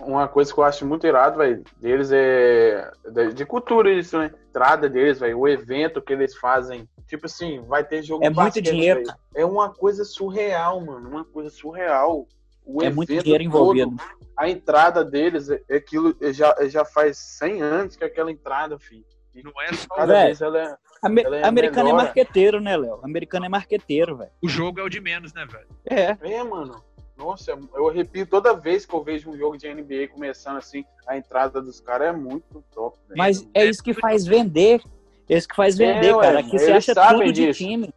[0.00, 2.88] uma coisa que eu acho muito irado, velho, deles é
[3.34, 4.30] de, cultura isso, né?
[4.48, 6.88] Entrada deles, velho, o evento que eles fazem.
[7.08, 9.18] Tipo assim, vai ter jogo É muito basquete, dinheiro, velho.
[9.34, 12.28] É uma coisa surreal, mano, uma coisa surreal.
[12.64, 13.90] O É muito dinheiro envolvido.
[13.90, 18.04] todo, a entrada deles, é, é aquilo é já, é já faz 100 anos que
[18.04, 19.04] é aquela entrada, filho.
[19.34, 20.76] E Não é só cada vez ela é...
[21.02, 22.98] Ame- Ela é americano é marqueteiro, né, Léo?
[23.04, 24.30] Americano é marqueteiro, velho.
[24.42, 25.68] o jogo é o de menos, né, velho?
[25.86, 26.16] É.
[26.34, 26.82] É, mano.
[27.16, 31.16] Nossa, eu arrepio toda vez que eu vejo um jogo de NBA começando assim, a
[31.16, 33.18] entrada dos caras é muito top, velho.
[33.18, 34.80] Mas é isso que faz vender.
[35.28, 36.38] É isso que faz É, vender, ué, cara.
[36.40, 37.58] Aqui você acha tudo de disso.
[37.64, 37.92] time.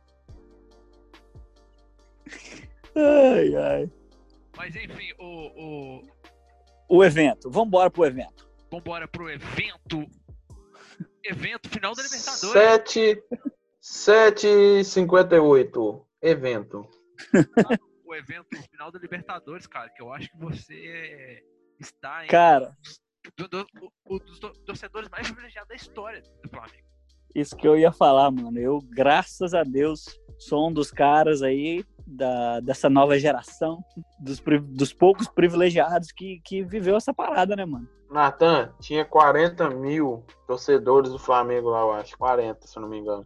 [2.96, 3.92] Ai, ai.
[4.58, 5.26] Mas enfim, o,
[5.98, 6.04] o...
[6.90, 7.50] O evento.
[7.50, 8.48] Vambora pro evento.
[8.70, 10.06] vambora pro evento.
[11.24, 12.52] Evento final da Libertadores.
[12.52, 13.24] 7
[13.82, 16.06] 7h58.
[16.22, 16.88] Evento.
[18.04, 21.42] O evento final da Libertadores, cara, que eu acho que você
[21.80, 22.76] está em Cara,
[23.38, 26.84] do, do, o, o dos tor- torcedores mais privilegiados da história do Flamengo.
[27.34, 28.60] isso que eu ia falar, mano.
[28.60, 33.84] Eu, graças a Deus, sou um dos caras aí da, dessa nova geração,
[34.20, 37.88] dos, dos poucos privilegiados que, que viveu essa parada, né, mano?
[38.10, 42.18] Natan, tinha 40 mil torcedores do Flamengo lá, eu acho.
[42.18, 43.24] 40, se eu não me engano.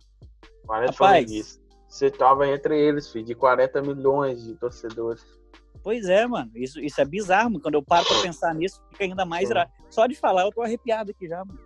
[0.66, 1.60] 40 Rapaz.
[1.88, 5.24] Você tava entre eles, filho, de 40 milhões de torcedores.
[5.84, 6.52] Pois é, mano.
[6.56, 7.62] Isso, isso é bizarro, mano.
[7.62, 9.50] Quando eu paro pra pensar nisso, fica ainda mais.
[9.50, 11.60] ira- Só de falar, eu tô arrepiado aqui já, mano.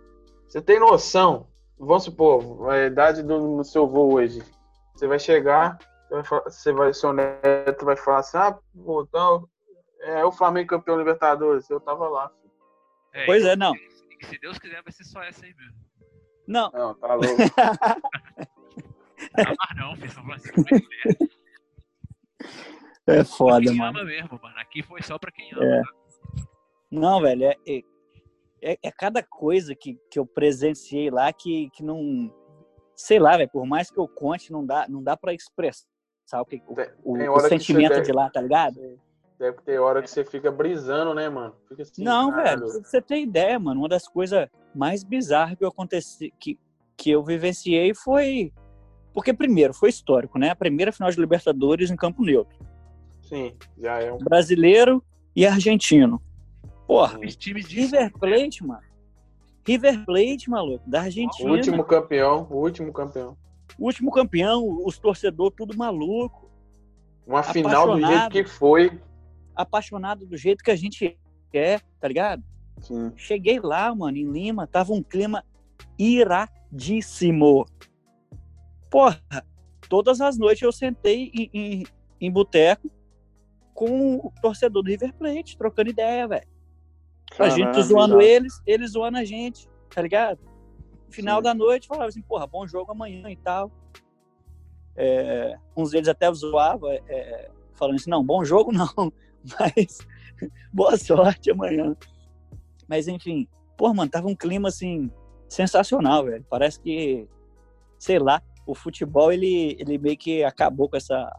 [0.46, 1.46] Você tem noção?
[1.78, 4.42] Vamos supor, a idade do seu voo hoje.
[4.94, 5.78] Você vai chegar,
[6.44, 9.48] você vai, seu neto vai falar assim: ah, pô, então,
[10.00, 11.68] é o Flamengo campeão Libertadores.
[11.70, 12.30] Eu tava lá.
[13.12, 13.74] É, Pois é, não.
[13.74, 15.74] e se Deus quiser, vai ser só essa aí mesmo.
[16.46, 17.36] Não, Não, tá louco.
[19.36, 20.62] Ah, não, filho, São Francisco
[23.06, 23.84] é foda, mano.
[23.98, 24.58] ama mesmo, mano.
[24.58, 25.64] Aqui foi só pra quem ama.
[25.64, 25.82] É.
[25.82, 25.88] tá?
[26.90, 27.82] Não, velho, é, é,
[28.62, 32.32] é- é cada coisa que, que eu presenciei lá que, que não.
[32.96, 35.86] Sei lá, velho, por mais que eu conte, não dá, não dá pra expressar
[36.38, 38.74] o, que, o, Tem- o- tem o sentimento você de lá, tá ligado?
[39.38, 41.54] Deve ter hora que você fica brisando, né, mano?
[41.66, 45.64] Fica assim, Não, velho, pra você ter ideia, mano, uma das coisas mais bizarras que
[45.64, 46.58] eu aconteci, que,
[46.96, 48.52] que eu vivenciei foi.
[49.14, 50.50] Porque, primeiro, foi histórico, né?
[50.50, 52.54] A primeira final de Libertadores em campo neutro.
[53.22, 54.18] Sim, já é um.
[54.18, 55.02] Brasileiro
[55.34, 56.20] e argentino.
[56.86, 58.82] Porra, Os times de River Plate, mano.
[59.66, 61.50] River Plate, maluco, da O Argentina.
[61.50, 63.36] último campeão, o último campeão.
[63.86, 66.50] Último campeão, os torcedores tudo maluco,
[67.26, 69.00] Uma final do jeito que foi.
[69.54, 71.18] apaixonado do jeito que a gente
[71.52, 72.42] é, tá ligado?
[72.80, 73.12] Sim.
[73.16, 75.44] Cheguei lá, mano, em Lima, tava um clima
[75.98, 77.66] iradíssimo.
[78.90, 79.20] Porra,
[79.88, 81.84] todas as noites eu sentei em, em,
[82.20, 82.90] em boteco
[83.74, 86.48] com o torcedor do River Plate, trocando ideia, velho.
[87.38, 90.40] A gente zoando eles, eles zoando a gente, tá ligado?
[91.10, 91.42] Final Sim.
[91.42, 93.70] da noite falava assim, porra, bom jogo amanhã e tal.
[94.96, 98.88] É, uns deles até zoavam, é, falando assim, não, bom jogo não,
[99.58, 99.98] mas
[100.72, 101.96] boa sorte amanhã.
[102.88, 105.10] Mas enfim, porra, mano, tava um clima assim,
[105.48, 106.44] sensacional, velho.
[106.48, 107.26] Parece que,
[107.98, 111.30] sei lá, o futebol ele, ele meio que acabou com essa.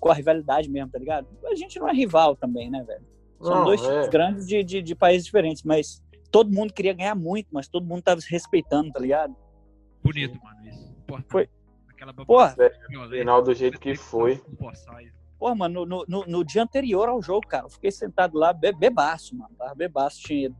[0.00, 1.26] com a rivalidade mesmo, tá ligado?
[1.44, 3.06] A gente não é rival também, né, velho?
[3.40, 4.08] São Não, dois é.
[4.08, 8.02] grandes de, de, de países diferentes, mas todo mundo queria ganhar muito, mas todo mundo
[8.02, 9.34] tava se respeitando, tá ligado?
[10.02, 10.90] Bonito, mano, isso.
[11.02, 11.30] Importante.
[11.30, 11.48] Foi.
[11.88, 12.54] Aquela Porra,
[12.88, 13.16] violenta.
[13.18, 14.40] Final do jeito que foi.
[15.38, 18.72] Pô, mano, no, no, no dia anterior ao jogo, cara, eu fiquei sentado lá, be,
[18.72, 19.54] bebaço, mano.
[19.56, 20.20] Tava bebaço.
[20.20, 20.52] Tinha,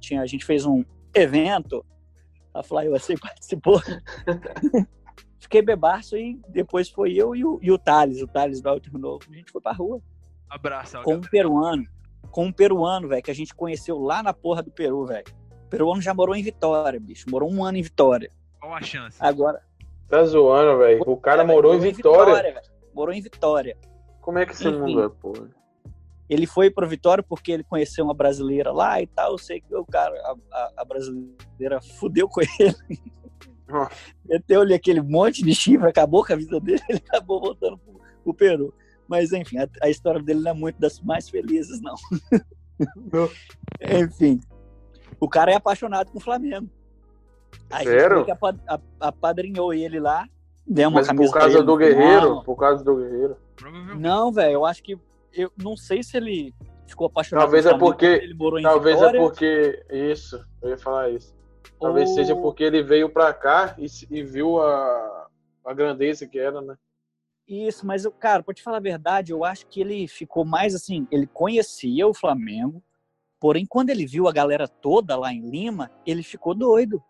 [0.00, 1.84] tinha, a gente fez um evento,
[2.52, 3.80] a Fly USA participou.
[5.38, 8.98] fiquei bebaço e depois foi eu e o, e o Thales, o Thales do Alto
[8.98, 9.24] Novo.
[9.30, 10.02] A gente foi pra rua
[10.48, 11.84] Abraço, com um peruano.
[12.36, 15.24] Com um peruano, velho, que a gente conheceu lá na porra do Peru, velho.
[15.64, 17.24] O peruano já morou em Vitória, bicho.
[17.30, 18.30] Morou um ano em Vitória.
[18.60, 19.16] Qual a chance?
[19.18, 19.62] Agora.
[20.06, 21.02] Tá zoando, velho.
[21.06, 22.42] O cara velho, morou em Vitória.
[22.42, 22.60] velho.
[22.94, 23.74] Morou em Vitória.
[24.20, 24.78] Como é que esse Enfim.
[24.78, 25.48] mundo é, porra?
[26.28, 29.32] ele foi pro Vitória porque ele conheceu uma brasileira lá e tal.
[29.32, 33.00] Eu sei que o cara, a, a- a brasileira fudeu com ele.
[34.28, 38.34] Meteu-lhe aquele monte de chifre, acabou com a vida dele, ele acabou voltando pro, pro
[38.34, 38.74] Peru.
[39.08, 41.94] Mas enfim, a, a história dele não é muito das mais felizes, não.
[43.80, 44.40] enfim,
[45.20, 46.68] o cara é apaixonado com o Flamengo.
[47.70, 48.26] A Sério?
[49.00, 50.28] apadrinhou ele lá,
[50.66, 51.76] deu uma Mas camisa por causa do.
[51.76, 52.42] Guerreiro?
[52.42, 53.36] Por causa do Guerreiro.
[53.56, 54.00] Provavelmente.
[54.00, 54.98] Não, velho, eu acho que.
[55.32, 56.54] Eu não sei se ele
[56.86, 59.84] ficou apaixonado Talvez pelo é Flamengo porque- ele morou em Talvez Vitória, é porque.
[59.90, 61.34] Isso, eu ia falar isso.
[61.80, 65.26] Talvez ou- seja porque ele veio pra cá e, e viu a,
[65.64, 66.76] a grandeza que era, né?
[67.48, 70.74] Isso, mas, eu, cara, pra te falar a verdade, eu acho que ele ficou mais
[70.74, 71.06] assim.
[71.10, 72.82] Ele conhecia o Flamengo,
[73.38, 77.02] porém, quando ele viu a galera toda lá em Lima, ele ficou doido.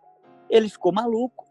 [0.51, 1.47] Ele ficou maluco.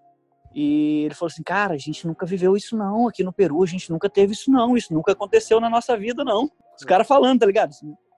[0.53, 3.07] E ele falou assim: cara, a gente nunca viveu isso, não.
[3.07, 4.77] Aqui no Peru, a gente nunca teve isso, não.
[4.77, 6.49] Isso nunca aconteceu na nossa vida, não.
[6.77, 7.71] Os caras falando, tá ligado?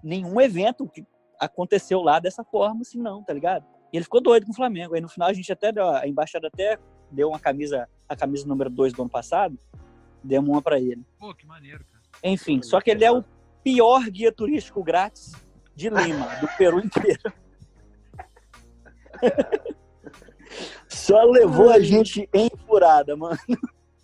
[0.03, 1.05] Nenhum evento que
[1.39, 3.65] aconteceu lá dessa forma, assim, não, tá ligado?
[3.91, 4.93] E ele ficou doido com o Flamengo.
[4.93, 6.77] Aí no final a gente até deu, a embaixada até
[7.11, 9.57] deu uma camisa, a camisa número 2 do ano passado,
[10.23, 11.03] demos uma pra ele.
[11.19, 12.03] Pô, que maneiro, cara.
[12.23, 13.23] Enfim, só que ele é o
[13.63, 15.33] pior guia turístico grátis
[15.75, 17.33] de Lima, do Peru inteiro.
[20.87, 23.37] Só levou a gente em furada, mano.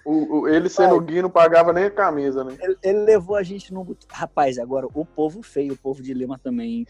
[0.05, 1.05] O, o- ele sendo Vai.
[1.05, 2.57] guia não pagava nem a camisa, né?
[2.59, 3.97] Ele, ele levou a gente no.
[4.09, 6.85] Rapaz, agora, o povo feio, o povo de Lima também, hein?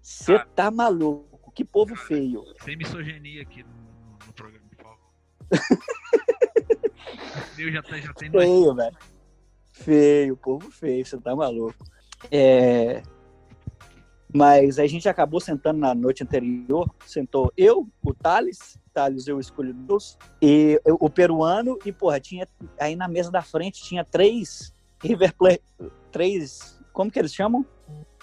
[0.00, 1.50] Você tá maluco?
[1.52, 2.44] Que povo feio.
[2.64, 4.98] Sem misoginia aqui no, no- no programa, por favor.
[7.58, 8.96] Eu já, tá- já tem Feio, velho.
[9.72, 11.84] Feio, povo feio, você tá maluco.
[12.30, 13.02] É...
[14.32, 19.72] Mas a gente acabou sentando na noite anterior, sentou eu, o Thales, Thales eu escolhi
[19.72, 22.48] Deus, e eu- o peruano, e porra, tinha
[22.80, 25.62] aí na mesa da frente tinha três River Plate,
[26.10, 27.64] três, como que eles chamam?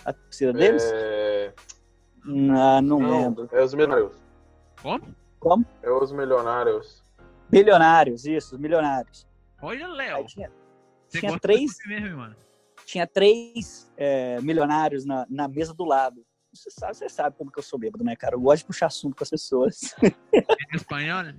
[0.03, 0.83] A torcida deles?
[0.93, 1.53] É...
[2.25, 3.49] Não, não lembro.
[3.51, 4.13] É os milionários.
[4.81, 5.15] Como?
[5.39, 5.65] Como?
[5.81, 7.00] É os milionários.
[7.51, 9.27] Milionários, isso, os milionários.
[9.61, 10.25] Olha, Léo.
[10.25, 10.51] tinha,
[11.09, 12.35] tinha três- mesmo,
[12.85, 16.25] tinha três é, milionários na, na mesa do lado.
[16.53, 18.35] Você sabe, você sabe como que eu sou bêbado, né, cara?
[18.35, 19.95] Eu gosto de puxar assunto com as pessoas.
[20.03, 21.35] Em espanhol, né?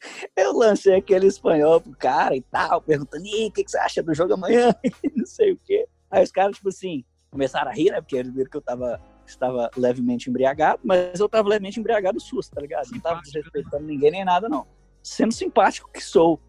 [0.36, 4.02] Eu lancei aquele espanhol pro cara e tal, perguntando, e o que, que você acha
[4.02, 4.74] do jogo amanhã?
[5.14, 5.88] não sei o quê.
[6.10, 8.00] Aí os caras, tipo assim, começaram a rir, né?
[8.00, 12.54] Porque eles viram que eu tava, estava levemente embriagado, mas eu tava levemente embriagado susto,
[12.54, 12.90] tá ligado?
[12.90, 13.22] Não tava né?
[13.24, 14.66] desrespeitando ninguém nem nada, não.
[15.06, 16.40] Sendo simpático que sou.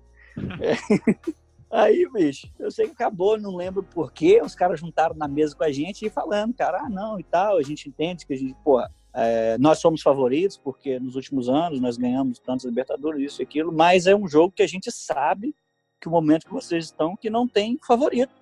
[0.60, 0.74] É.
[1.70, 4.41] Aí, bicho, eu sei que acabou, não lembro por quê.
[4.41, 7.58] Os caras juntaram na mesa com a gente e falando, cara, ah, não, e tal.
[7.58, 8.82] A gente entende que a gente, pô,
[9.13, 13.72] é, nós somos favoritos, porque nos últimos anos nós ganhamos tantos Libertadores, isso e aquilo,
[13.72, 15.56] mas é um jogo que a gente sabe
[16.02, 18.34] que o momento que vocês estão, que não tem favorito.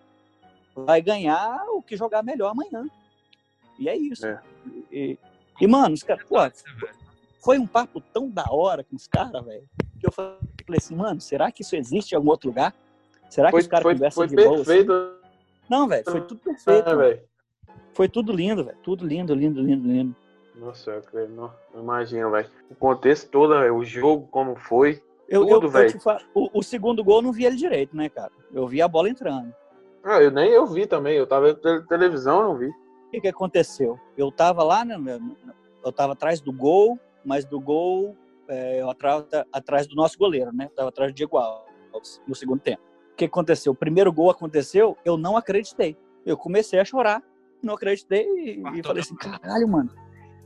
[0.73, 2.88] Vai ganhar o que jogar melhor amanhã.
[3.78, 4.25] E é isso.
[4.25, 4.41] É.
[4.89, 5.19] E,
[5.60, 6.51] e, mano, os caras, pô, Né,
[7.43, 9.69] foi um papo tão da hora com os caras, velho,
[10.05, 10.37] eu falei
[10.77, 12.73] assim, mano, será que isso existe em algum outro lugar?
[13.29, 14.55] Será que Foi, os caras conversam de boa?
[14.55, 14.63] assim?
[14.65, 15.11] perfeito,
[15.69, 16.97] Não, velho, foi tudo perfeito.
[16.97, 17.21] velho?
[17.93, 18.77] Foi tudo lindo, velho.
[18.83, 20.15] Tudo lindo, lindo, lindo, lindo.
[20.55, 22.49] Nossa, eu creio, não, imagino, velho.
[22.69, 25.01] O contexto todo, velho, o jogo, como foi.
[25.27, 25.99] Eu, Tudo, velho.
[26.33, 28.31] o, o segundo gol eu não vi ele direito, né, cara?
[28.53, 29.53] Eu vi a bola entrando.
[30.03, 31.17] Ah, eu nem eu vi também.
[31.17, 32.67] Eu tava na televisão, não vi.
[32.67, 33.99] O que, que aconteceu?
[34.15, 34.95] Eu tava lá, né?
[35.83, 38.15] Eu tava atrás do gol, mas do gol,
[38.47, 40.69] é, eu atrás, atrás do nosso goleiro, né?
[40.75, 42.81] Tava atrás do Diego Alves no segundo tempo.
[43.13, 43.71] O que aconteceu?
[43.71, 45.97] O primeiro gol aconteceu, eu não acreditei.
[46.25, 47.23] Eu comecei a chorar,
[47.63, 49.89] não acreditei e, falei assim, caralho, mano.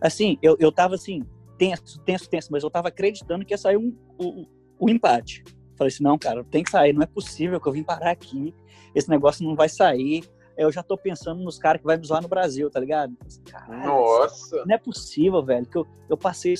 [0.01, 1.25] Assim, eu, eu tava assim,
[1.57, 4.45] tenso, tenso, tenso, mas eu tava acreditando que ia sair um, o,
[4.79, 5.43] o empate.
[5.77, 8.53] Falei assim, não, cara, tem que sair, não é possível que eu vim parar aqui,
[8.93, 10.23] esse negócio não vai sair.
[10.57, 13.15] Eu já tô pensando nos caras que vai me zoar no Brasil, tá ligado?
[13.49, 14.65] Caralho, Nossa.
[14.65, 16.53] não é possível, velho, que eu, eu passei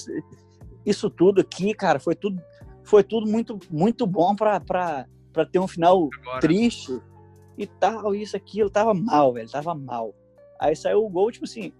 [0.89, 2.41] isso, tudo aqui, cara, foi tudo,
[2.83, 6.99] foi tudo muito, muito bom pra, pra, pra ter um final Agora, triste
[7.57, 10.13] e tal, isso, aquilo, tava mal, velho, tava mal.
[10.59, 11.71] Aí saiu o gol, tipo assim,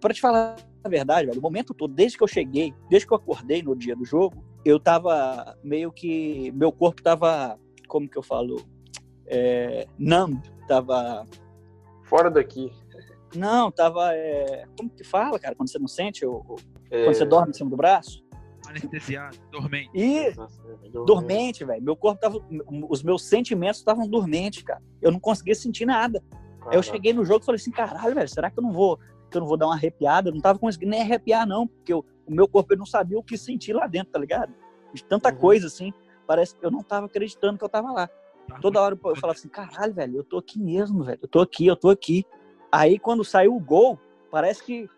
[0.00, 3.12] pra te falar a verdade, velho, o momento todo, desde que eu cheguei, desde que
[3.12, 6.52] eu acordei no dia do jogo, eu tava meio que.
[6.52, 7.58] Meu corpo tava.
[7.88, 8.62] Como que eu falo?
[9.26, 11.26] É, numb, tava.
[12.04, 12.70] Fora daqui.
[13.34, 14.14] Não, tava.
[14.14, 16.26] É, como que fala, cara, quando você não sente?
[16.26, 16.56] Ou,
[16.90, 18.22] É, Quando você dorme em cima do braço?
[18.70, 19.90] Anestesiado, dormente.
[19.94, 20.32] E
[20.92, 21.82] eu- dormente, velho.
[21.82, 22.38] Meu corpo tava.
[22.88, 24.80] Os meus sentimentos estavam dormentes, cara.
[25.02, 26.22] Eu não conseguia sentir nada.
[26.66, 28.98] Aí eu cheguei no jogo e falei assim, caralho, velho, será que eu não vou,
[29.30, 30.28] que eu não vou dar uma arrepiada?
[30.28, 33.18] Eu não tava conseguindo nem arrepiar, não, porque eu- o meu corpo eu não sabia
[33.18, 34.54] o que sentir lá dentro, tá ligado?
[34.92, 35.36] De tanta Uhum.
[35.36, 35.92] coisa, assim,
[36.26, 38.08] parece que eu não tava acreditando que eu tava lá.
[38.60, 41.66] Toda hora eu falava assim, caralho, velho, eu tô aqui mesmo, velho, eu tô aqui,
[41.66, 42.24] eu tô aqui.
[42.70, 43.98] Aí quando saiu o gol,
[44.30, 44.88] parece que,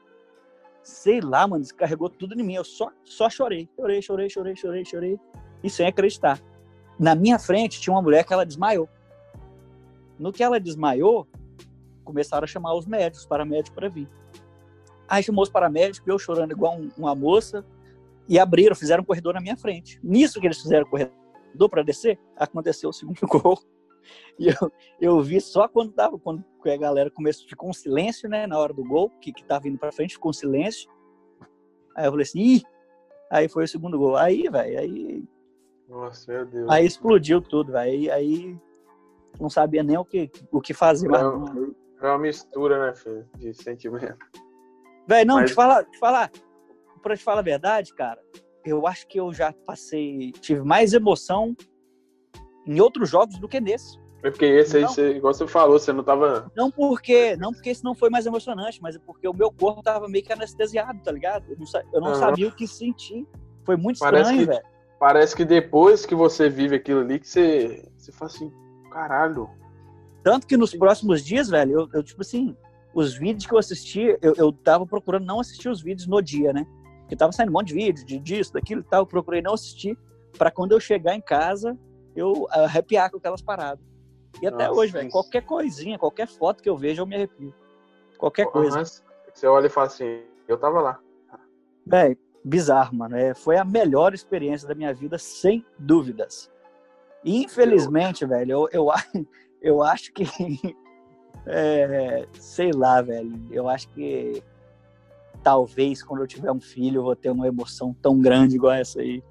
[0.82, 2.54] sei lá, mano, descarregou tudo em mim.
[2.54, 5.20] Eu só, só chorei, chorei, chorei, chorei, chorei, chorei,
[5.62, 6.40] e sem acreditar.
[6.98, 8.88] Na minha frente tinha uma mulher que ela desmaiou.
[10.18, 11.26] No que ela desmaiou,
[12.04, 14.08] começaram a chamar os médicos, os paramédicos para vir.
[15.08, 17.64] Aí chamou os paramédicos, eu chorando igual um- uma moça,
[18.28, 20.00] e abriram, fizeram um corredor na minha frente.
[20.02, 23.58] Nisso que eles fizeram corredor para descer, aconteceu o segundo gol.
[24.38, 28.46] E eu, eu vi só quando tava, quando a galera começou, ficou um silêncio, né,
[28.46, 30.90] na hora do gol, que, que tava indo para frente, ficou um silêncio.
[31.94, 32.62] Aí eu falei assim, ih!
[33.30, 34.16] Aí foi o segundo gol.
[34.16, 35.24] Aí, velho, aí,
[35.88, 36.70] Nossa, meu Deus.
[36.70, 37.90] aí explodiu tudo, velho.
[37.90, 38.58] Aí, aí
[39.40, 41.08] não sabia nem o que, o que fazer.
[41.08, 41.38] Não.
[41.40, 41.74] não.
[42.00, 43.28] É uma mistura, né, filho?
[43.36, 44.18] De sentimento.
[45.06, 46.30] Véi, não, Mas- te falar, te falar,
[47.02, 48.20] pra te falar a verdade, cara,
[48.64, 51.54] eu acho que eu já passei, tive mais emoção
[52.66, 53.98] em outros jogos do que nesse.
[54.22, 54.88] É porque esse aí, Não.
[54.88, 56.50] você, igual você falou, você não tava.
[56.56, 59.82] Não porque, não porque esse não foi mais emocionante, mas é porque o meu corpo
[59.82, 61.44] tava meio que anestesiado, tá ligado?
[61.50, 62.14] Eu não, eu não Aham.
[62.14, 63.26] sabia o que sentir.
[63.64, 64.64] Foi muito Parece estranho, velho.
[65.00, 68.52] Parece que depois que você vive aquilo ali, que você, você fala assim,
[68.92, 69.50] caralho.
[70.22, 72.56] Tanto que nos próximos dias, velho, eu, eu, tipo assim,
[72.94, 76.52] os vídeos que eu assisti, eu, eu tava procurando não assistir os vídeos no dia,
[76.52, 76.64] né?
[77.00, 79.02] Porque tava saindo um monte de vídeo, de disso, daquilo e tal.
[79.02, 79.98] Eu procurei não assistir
[80.38, 81.76] pra quando eu chegar em casa,
[82.14, 83.84] eu arrepiar com aquelas paradas.
[84.40, 87.54] E até Nossa, hoje, velho, qualquer coisinha, qualquer foto que eu vejo, eu me arrepio.
[88.18, 88.82] Qualquer coisa.
[89.32, 91.00] Você olha e fala assim, eu tava lá.
[91.86, 93.16] Velho, bizarro, mano.
[93.16, 96.50] É, foi a melhor experiência da minha vida, sem dúvidas.
[97.24, 98.88] E, infelizmente, velho, eu, eu,
[99.60, 100.24] eu acho que.
[101.46, 103.46] é, sei lá, velho.
[103.50, 104.42] Eu acho que
[105.42, 109.00] talvez quando eu tiver um filho eu vou ter uma emoção tão grande igual essa
[109.00, 109.22] aí.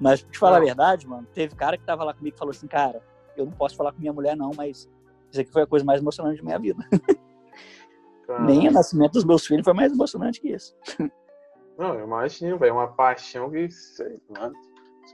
[0.00, 2.50] Mas, pra te falar a verdade, mano, teve cara que tava lá comigo e falou
[2.52, 3.02] assim: cara,
[3.36, 4.88] eu não posso falar com minha mulher, não, mas
[5.30, 6.84] isso aqui foi a coisa mais emocionante da minha vida.
[8.26, 8.42] Cara.
[8.44, 10.74] Nem o nascimento dos meus filhos foi mais emocionante que isso.
[11.78, 13.68] Não, eu imagino, velho, uma paixão que.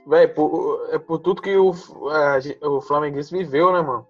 [0.05, 1.71] Velho, por- é por tudo que o,
[2.09, 2.81] a o
[3.31, 4.07] viveu, né, mano?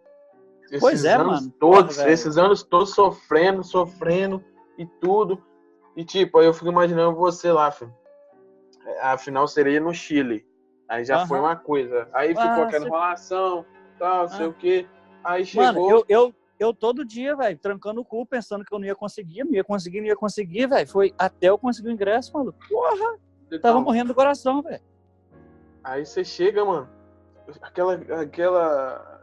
[0.66, 1.54] Esses Pois é, anos mano.
[1.60, 4.44] Todos, Porra, esses anos todos sofrendo, sofrendo
[4.78, 5.42] e tudo.
[5.96, 7.94] E tipo, aí eu fico imaginando você lá, filho.
[9.02, 10.46] A final seria no Chile.
[10.88, 11.28] Aí já Aham.
[11.28, 12.08] foi uma coisa.
[12.14, 13.66] Aí ficou Ah, aquela enrolação,
[14.00, 14.50] tal, não sei Ah.
[14.50, 14.88] o quê.
[15.24, 15.66] Aí chegou.
[15.66, 18.96] Mano, eu, eu, eu todo dia, velho, trancando o cu, pensando que eu não ia
[18.96, 20.88] conseguir, não ia conseguir, não ia conseguir, velho.
[20.88, 22.54] Foi até eu conseguir o ingresso, mano.
[22.70, 24.82] Porra, então, tava morrendo do coração, velho.
[25.84, 26.90] Aí você chega, mano.
[27.62, 29.22] Aquela, aquela.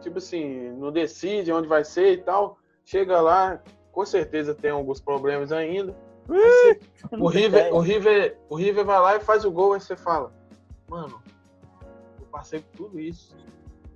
[0.00, 2.58] Tipo assim, não decide onde vai ser e tal.
[2.84, 5.94] Chega lá, com certeza tem alguns problemas ainda.
[6.26, 6.80] Você-
[7.12, 10.32] o, River, o, River, o River vai lá e faz o gol, aí você fala,
[10.88, 11.22] mano,
[12.20, 13.36] eu passei por tudo isso.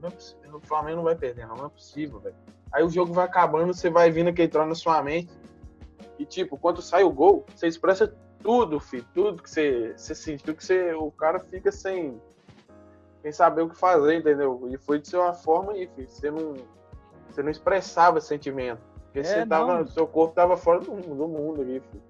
[0.01, 2.35] Não é possível, o Flamengo não vai perder, não, não é possível, velho.
[2.73, 5.33] Aí o jogo vai acabando, você vai vindo aquele trono na sua mente.
[6.19, 9.07] E tipo, quando sai o gol, você expressa tudo, filho.
[9.15, 12.21] Tudo que você, você sentiu, que você, o cara fica sem,
[13.21, 14.69] sem saber o que fazer, entendeu?
[14.71, 16.09] E foi de ser uma forma aí, filho.
[16.09, 16.55] Você não,
[17.29, 18.81] você não expressava sentimento.
[19.05, 19.87] Porque É, você tava, não.
[19.87, 22.03] seu corpo tava fora do, do mundo ali, filho.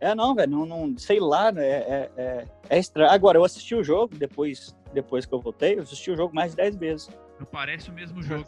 [0.00, 1.62] É, não, velho, não, não, sei lá, né?
[1.66, 3.10] É, é, é estranho.
[3.10, 6.52] Agora, eu assisti o jogo, depois, depois que eu voltei, eu assisti o jogo mais
[6.52, 7.10] de 10 vezes.
[7.38, 8.44] Não parece o mesmo jogo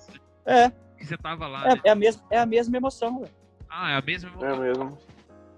[0.47, 1.81] É, que você tava lá, é, né?
[1.85, 3.33] é a, mesma, é a mesma emoção, velho.
[3.69, 4.99] Ah, é a mesma É mesmo.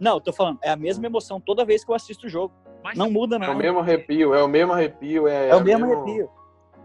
[0.00, 2.52] Não, eu tô falando, é a mesma emoção toda vez que eu assisto o jogo.
[2.82, 3.54] Mas, Não muda, É não.
[3.54, 6.30] o mesmo arrepio, é o mesmo arrepio, é, É o a mesmo mesmo- arrepio.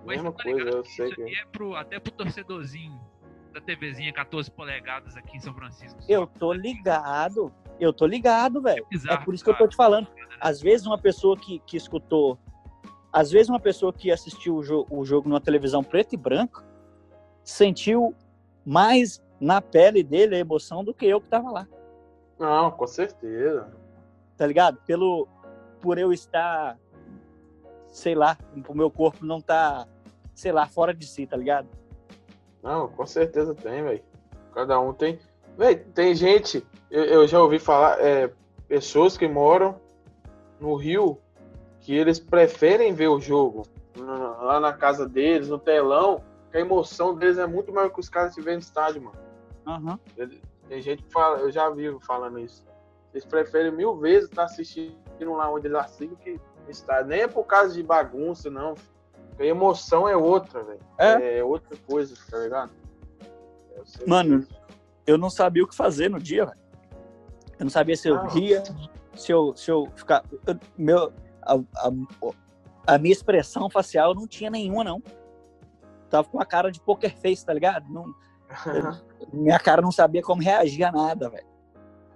[0.06, 1.22] mas mesma tá coisa, ligado eu que sei isso que.
[1.24, 2.98] aqui é pro, até pro torcedorzinho
[3.52, 6.00] da TVzinha 14 polegadas aqui em São Francisco.
[6.08, 7.52] Eu tô ligado.
[7.80, 8.84] Eu tô ligado, velho.
[8.86, 10.08] É Bizarro, por isso que eu tô te falando.
[10.40, 12.38] Às vezes uma pessoa que, que escutou,
[13.12, 16.64] às vezes uma pessoa que assistiu o, jo- o jogo numa televisão preto e branco
[17.44, 18.14] sentiu
[18.66, 21.68] mais na pele dele a emoção do que eu que tava lá,
[22.38, 23.72] Não, com certeza.
[24.38, 24.78] tá ligado?
[24.86, 25.28] Pelo
[25.82, 26.78] por eu estar
[27.88, 28.38] sei lá,
[28.68, 29.88] o meu corpo não tá,
[30.36, 31.68] sei lá, fora de si, tá ligado?
[32.62, 34.04] Não, com certeza tem, velho.
[34.54, 35.18] Cada um tem.
[35.60, 38.32] Véi, tem gente, eu, eu já ouvi falar, é,
[38.66, 39.76] pessoas que moram
[40.58, 41.20] no Rio,
[41.82, 43.68] que eles preferem ver o jogo
[43.98, 48.08] lá na casa deles, no telão, que a emoção deles é muito maior que os
[48.08, 49.18] caras que vêm no estádio, mano.
[49.68, 50.00] Aham.
[50.70, 52.66] Tem gente que fala, eu já vi falando isso.
[53.14, 54.96] Eles preferem mil vezes estar assistindo
[55.34, 57.08] lá onde eles assistem que no estádio.
[57.08, 58.76] Nem é por causa de bagunça, não.
[59.38, 60.80] A emoção é outra, velho.
[60.98, 61.40] É.
[61.40, 62.72] É outra coisa, tá ligado?
[63.84, 64.48] Sei Mano.
[65.10, 66.58] Eu não sabia o que fazer no dia, velho.
[67.58, 68.28] Eu não sabia se eu Ah.
[68.28, 68.62] ria,
[69.16, 70.24] se eu, se eu ficar.
[70.46, 75.02] eu- meu, a, a, a minha expressão facial não tinha nenhuma, não.
[76.12, 77.92] Tava com uma cara de poker face, tá ligado?
[77.92, 78.06] Não,
[79.34, 81.48] minha cara não sabia como reagir a nada, velho.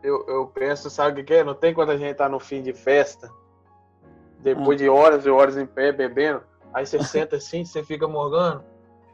[0.04, 1.44] eu, eu penso, sabe o que, que é?
[1.44, 3.28] Não tem quando a gente tá no fim de festa,
[4.40, 4.84] depois Ah.
[4.84, 8.64] de horas e horas em pé bebendo, aí você senta assim, você fica morgando.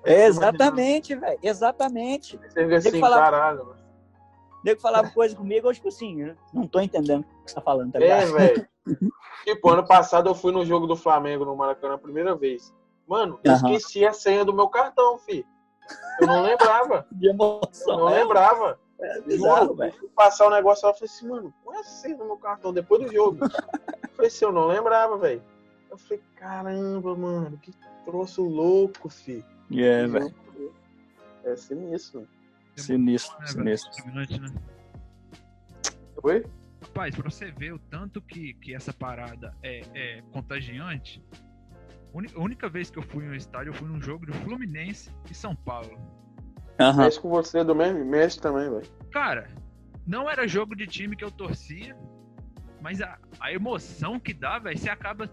[0.03, 1.39] É, exatamente, velho.
[1.41, 2.37] Exatamente.
[2.37, 3.65] Você fica assim, falar- caralho.
[3.65, 3.79] mano.
[4.63, 7.61] Nego falava coisa comigo, eu, tipo assim, eu não tô entendendo o que você tá
[7.61, 8.33] falando, tá É, ligado?
[8.33, 8.67] velho.
[9.45, 12.73] tipo, ano passado eu fui no jogo do Flamengo no Maracanã a primeira vez.
[13.07, 13.71] Mano, eu Aham.
[13.73, 15.45] esqueci a senha do meu cartão, fi.
[16.19, 17.07] Eu não lembrava.
[17.13, 17.97] De Eu emoção.
[17.97, 18.77] não é, lembrava.
[18.99, 19.93] É bizarro, velho.
[20.03, 22.35] eu passar o negócio lá, eu falei assim, mano, qual é a senha do meu
[22.37, 23.39] cartão depois do jogo?
[24.03, 25.41] Eu falei assim, eu não lembrava, velho.
[25.89, 27.71] Eu falei, caramba, mano, que
[28.03, 29.45] troço louco, fi.
[29.71, 30.33] É, velho.
[31.43, 32.27] É sinistro.
[32.75, 33.53] Sinistro, né, velho?
[33.53, 33.91] sinistro.
[33.91, 34.53] Determinante, né?
[36.23, 36.45] Oi?
[36.81, 41.23] Rapaz, pra você ver o tanto que, que essa parada é, é contagiante,
[42.13, 45.33] a única vez que eu fui no estádio, eu fui num jogo de Fluminense e
[45.33, 45.99] São Paulo.
[46.79, 47.03] Aham.
[47.03, 48.87] Mexe com você do mesmo, mexe também, velho.
[49.11, 49.47] Cara,
[50.07, 51.95] não era jogo de time que eu torcia,
[52.81, 55.29] mas a, a emoção que dá, velho, você acaba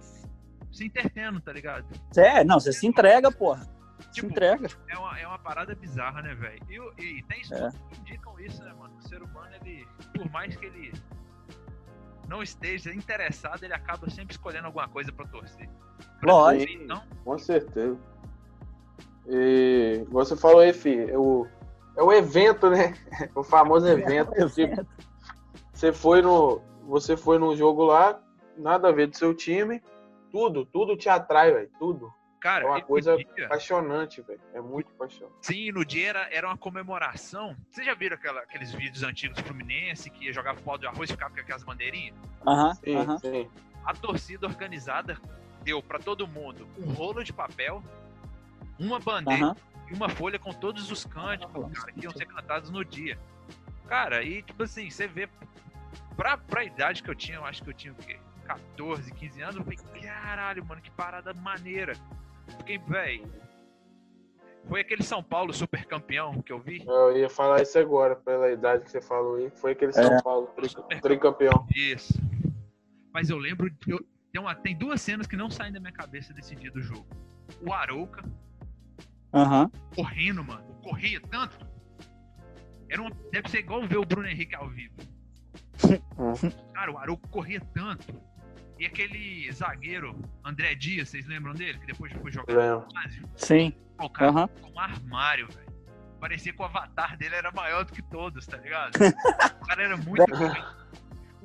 [0.72, 1.86] se entretendo, tá ligado?
[2.16, 3.66] É, não, você se entrega, porra.
[4.00, 4.68] Se Tipo, entrega.
[4.88, 6.60] É uma, é uma parada bizarra, né, velho?
[6.68, 7.40] E, o- e tem É.
[7.42, 8.94] estudos que indicam isso, né, mano?
[8.98, 10.92] O ser humano, ele, por mais que ele
[12.28, 15.68] não esteja interessado, ele acaba sempre escolhendo alguma coisa pra torcer.
[16.20, 16.64] Pra Lógico.
[16.66, 17.98] torcer, Então, Com certeza.
[19.28, 21.46] E você falou aí, fi, é o,
[21.96, 22.94] é o evento, né?
[23.34, 24.30] O famoso evento.
[24.54, 24.86] Tipo,
[25.72, 26.60] você foi no.
[26.84, 28.20] Você foi no jogo lá,
[28.56, 29.82] nada a ver do seu time.
[30.30, 31.70] Tudo, tudo te atrai, velho.
[31.78, 32.12] Tudo.
[32.46, 34.40] Cara, É uma coisa dia- apaixonante, velho.
[34.54, 35.34] É muito apaixonante.
[35.42, 37.56] Sim, no dia era, era uma comemoração.
[37.68, 41.12] Vocês já viram aquela- aqueles vídeos antigos do Fluminense que jogava pau de arroz e
[41.12, 42.14] ficava com aquelas bandeirinhas?
[42.46, 43.18] Aham, Sim, aham.
[43.18, 43.50] sim.
[43.84, 45.18] A torcida organizada
[45.64, 47.82] deu pra todo mundo um rolo de papel,
[48.78, 49.56] uma bandeira aham.
[49.90, 53.18] e uma folha com todos os cânticos, cara, que iam ser cantados no dia.
[53.88, 55.28] Cara, e tipo assim, você vê,
[56.16, 58.18] pra, pra idade que eu tinha, eu acho que eu tinha o quê?
[58.44, 61.94] 14, 15 anos, eu falei, caralho, mano, que parada maneira.
[62.48, 63.26] Fiquei, velho.
[64.68, 66.84] Foi aquele São Paulo super campeão que eu vi.
[66.86, 69.50] Eu ia falar isso agora, pela idade que você falou aí.
[69.50, 70.22] Foi aquele São É.
[70.22, 71.66] Paulo tri- tricampeão.
[71.74, 72.14] Isso.
[73.12, 76.32] Mas eu lembro, eu, tem, uma- tem duas cenas que não saem da minha cabeça
[76.34, 77.06] desse dia do jogo.
[77.64, 78.24] O Arouca
[79.32, 79.70] Aham.
[79.94, 80.64] correndo, mano.
[80.82, 81.56] Corria tanto.
[82.90, 84.94] Era uma, deve ser igual ver o Bruno Henrique ao vivo.
[86.74, 88.04] Cara, o Arouca corria tanto.
[88.78, 91.78] E aquele zagueiro, André Dias, vocês lembram dele?
[91.78, 93.28] Que depois foi jogar no Lazio?
[93.34, 93.72] Sim.
[93.98, 95.66] O cara com um armário, velho.
[96.20, 98.92] Parecia que o avatar dele era maior do que todos, tá ligado?
[99.62, 100.64] o cara era muito grande.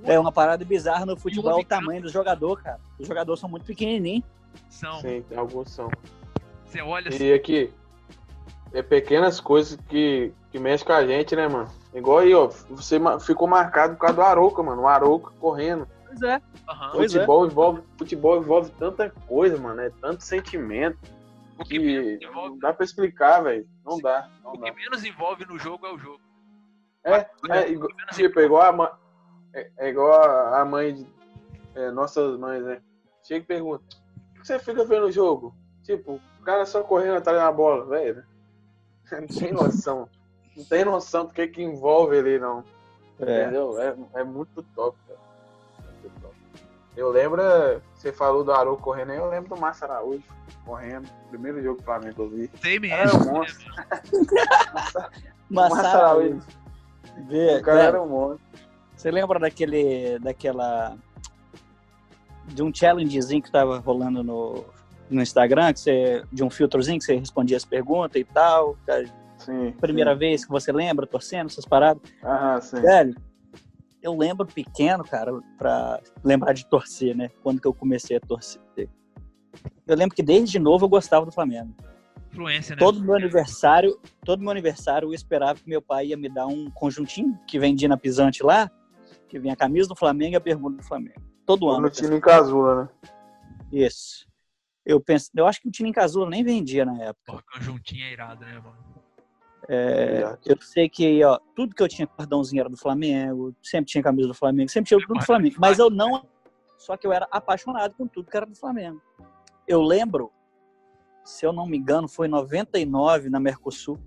[0.03, 2.79] É uma parada bizarra no futebol, o tamanho do jogador, cara.
[2.99, 4.25] Os jogadores são muito pequenininhos.
[4.69, 5.89] São, Sim, tem alguns são.
[6.65, 7.71] você olha assim, E aqui,
[8.73, 11.69] é pequenas coisas que, que mexem com a gente, né, mano?
[11.93, 12.47] Igual aí, ó.
[12.69, 14.81] Você ficou marcado por causa do Arouca, mano.
[14.81, 15.87] O Arouca correndo.
[16.11, 16.41] Pois é.
[16.67, 17.19] aham, Pois é.
[17.19, 19.81] futebol, envolve, futebol envolve tanta coisa, mano.
[19.81, 20.99] É tanto sentimento
[21.57, 23.67] o que que menos não envolve, dá pra explicar, velho.
[23.85, 24.65] Não dá, não o dá.
[24.65, 26.19] que menos envolve no jogo é o jogo.
[27.03, 28.89] É, é igual, tipo, é igual a mãe.
[29.53, 31.07] É, é igual a mãe de.
[31.75, 32.81] é, nossas mães, né?
[33.23, 33.83] Chega e pergunta:
[34.33, 35.55] por que você fica vendo o jogo?
[35.83, 38.23] Tipo, o cara só correndo atrás da bola, velho.
[39.11, 40.09] Não tem noção.
[40.55, 42.63] Não tem noção do que, que envolve ali, não.
[43.19, 43.43] É.
[43.43, 43.79] Entendeu?
[43.79, 45.19] É, é muito top, cara.
[46.95, 50.23] Eu lembro, é, você falou do Aru correndo aí, eu lembro do Márcio Araújo
[50.65, 51.07] correndo.
[51.29, 52.47] Primeiro jogo do Flamengo que eu vi.
[52.47, 53.29] Tem Era mesmo.
[53.29, 53.73] um monstro.
[55.49, 56.41] Massaro Araújo.
[57.27, 58.41] Vê, O cara velho, era um monstro.
[58.95, 60.19] Você lembra daquele.
[60.19, 60.97] daquela.
[62.47, 64.65] De um challengezinho que tava rolando no,
[65.09, 68.75] no Instagram, que você, de um filtrozinho que você respondia as perguntas e tal.
[68.85, 69.05] cara,
[69.37, 69.71] Sim.
[69.79, 70.19] Primeira sim.
[70.19, 72.01] vez que você lembra, torcendo, essas paradas.
[72.21, 72.81] Ah, sim.
[72.81, 73.15] Velho,
[74.01, 77.29] eu lembro pequeno, cara, pra lembrar de torcer, né?
[77.43, 78.61] Quando que eu comecei a torcer.
[79.85, 81.75] Eu lembro que desde novo eu gostava do Flamengo.
[82.31, 82.79] Influência, né?
[82.79, 86.69] Todo meu aniversário, todo meu aniversário eu esperava que meu pai ia me dar um
[86.71, 88.71] conjuntinho que vendia na pisante lá,
[89.27, 91.21] que vinha a camisa do Flamengo e a bermuda do Flamengo.
[91.45, 91.81] Todo ano.
[91.81, 92.89] No time em Casula, né?
[93.71, 94.25] Isso.
[94.85, 97.25] Eu penso, eu acho que o time em Casula nem vendia na época.
[97.25, 98.77] Porra, conjuntinho é irado, né, mano?
[99.73, 104.03] É, eu sei que ó, tudo que eu tinha cordãozinho era do Flamengo, sempre tinha
[104.03, 105.55] camisa do Flamengo, sempre tinha tudo do Flamengo.
[105.59, 106.27] Mas eu não.
[106.77, 109.01] Só que eu era apaixonado com tudo que era do Flamengo.
[109.65, 110.29] Eu lembro,
[111.23, 113.97] se eu não me engano, foi em 99 na Mercosul.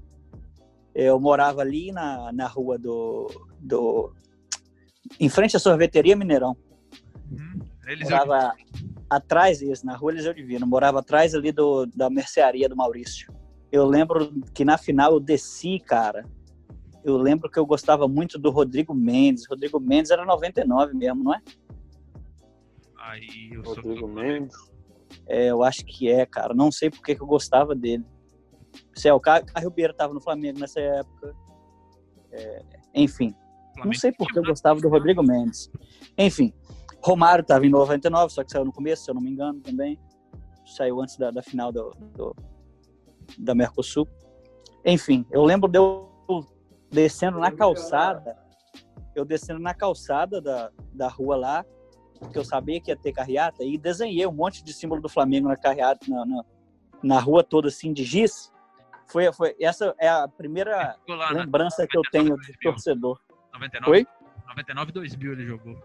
[0.95, 3.27] Eu morava ali na, na rua do,
[3.59, 4.13] do.
[5.19, 6.55] Em frente à sorveteria Mineirão.
[7.87, 8.55] Eles Morava
[9.09, 10.67] atrás, isso, na rua Eliseu Divino.
[10.67, 13.33] Morava atrás ali do, da mercearia do Maurício.
[13.75, 16.25] Eu lembro que na final eu desci, cara.
[17.03, 19.47] Eu lembro que eu gostava muito do Rodrigo Mendes.
[19.51, 21.43] Rodrigo Mendes era 99 mesmo, não é?
[22.97, 24.57] Aí eu sou Rodrigo Mendes.
[25.27, 26.55] É, eu acho que é, cara.
[26.55, 28.05] Não sei porque que eu gostava dele.
[28.95, 31.35] Se é, o Ca- Caio Ribeiro tava no Flamengo nessa época.
[32.31, 32.63] É,
[32.95, 35.69] enfim, não Flamengo sei por que eu gostava do Rodrigo Mendes.
[36.17, 36.53] Enfim,
[37.03, 39.99] Romário tava em 99, só que saiu no começo, se eu não me engano também.
[40.65, 42.37] Saiu antes da, da final do, do-
[43.39, 44.09] da Mercosul.
[44.85, 46.11] Enfim, eu lembro de eu
[46.91, 48.37] descendo na calçada,
[49.15, 51.65] eu descendo na calçada da, da rua lá,
[52.19, 55.49] porque eu sabia que ia ter carreata, e desenhei um monte de símbolo do Flamengo
[55.49, 56.45] na carreata, na, na,
[57.03, 58.53] na rua toda assim, de giz.
[59.09, 63.21] Foi, foi, essa é a primeira lá lembrança que eu tenho de torcedor.
[63.53, 63.91] 99.
[63.91, 64.07] Oi?
[64.49, 65.77] 99 2000 ele jogou.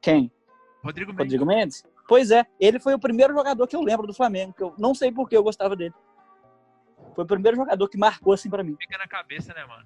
[0.00, 0.30] Quem?
[0.82, 1.24] Rodrigo Mendes.
[1.24, 1.84] Rodrigo Mendes?
[2.06, 4.94] Pois é, ele foi o primeiro jogador que eu lembro do Flamengo, que eu não
[4.94, 5.94] sei por que eu gostava dele.
[7.14, 8.76] Foi o primeiro jogador que marcou assim pra mim.
[8.80, 9.84] Fica na cabeça, né, mano?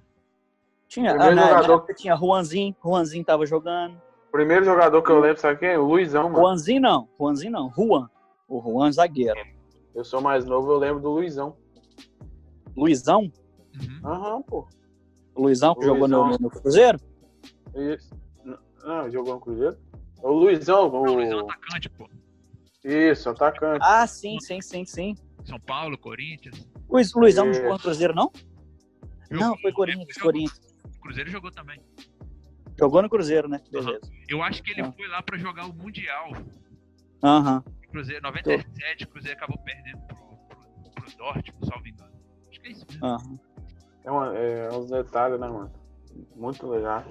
[0.88, 4.00] Tinha, Primeiro ah, na jogador- época tinha Juanzinho, Juanzinho tava jogando.
[4.32, 5.76] Primeiro jogador que eu lembro, sabe quem?
[5.76, 6.36] O Luizão, mano.
[6.44, 8.08] Juanzinho não, Juanzinho não, Juan.
[8.48, 9.38] O Juan zagueiro.
[9.94, 11.56] Eu sou mais novo, eu lembro do Luizão.
[12.76, 13.30] Luizão,
[13.80, 14.00] Uhum.
[14.10, 14.66] Aham, pô.
[15.34, 16.38] o Luizão que jogou no, Luizão.
[16.40, 16.98] no Cruzeiro?
[17.74, 18.10] Isso.
[18.82, 19.76] Não, jogou no Cruzeiro?
[20.22, 21.40] O Luizão, Não, o Luiz é o...
[21.40, 22.08] atacante, pô.
[22.82, 23.84] Isso, atacante.
[23.86, 25.14] Ah, sim, sim, sim, sim.
[25.44, 26.66] São Paulo, Corinthians.
[26.88, 28.32] O Luiz- Luizão não jogou no Cruzeiro, não?
[29.30, 30.32] Não, Jogou, foi Corinthians, jogou.
[30.32, 30.60] Corinthians.
[30.96, 31.80] O Cruzeiro jogou também.
[32.78, 33.60] Jogou no Cruzeiro, né?
[33.70, 34.00] Beleza.
[34.28, 34.92] Eu acho que ele Ah.
[34.92, 36.30] foi lá pra jogar o Mundial.
[37.22, 37.62] Aham.
[37.86, 42.12] O Cruzeiro, 97, o Cruzeiro acabou perdendo pro, pro, pro Dortmund, salvo engano.
[42.50, 43.06] Acho que é isso mesmo.
[43.06, 43.38] aham.
[44.04, 45.70] É, uma, é uns detalhes, né, mano?
[46.36, 47.04] Muito legal.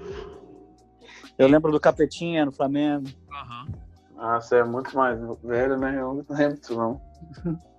[1.38, 3.08] Eu lembro do Capetinha no Flamengo.
[3.32, 3.68] Aham.
[4.18, 5.96] Ah, você é muito mais velho, né?
[6.02, 7.00] Eu não lembro disso, não.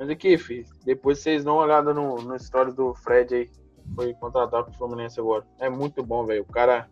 [0.00, 3.50] Mas aqui, filho, depois vocês dão uma olhada no, no story do Fred aí.
[3.94, 5.46] Foi contratado pro Fluminense agora.
[5.58, 6.40] É muito bom, velho.
[6.40, 6.88] O cara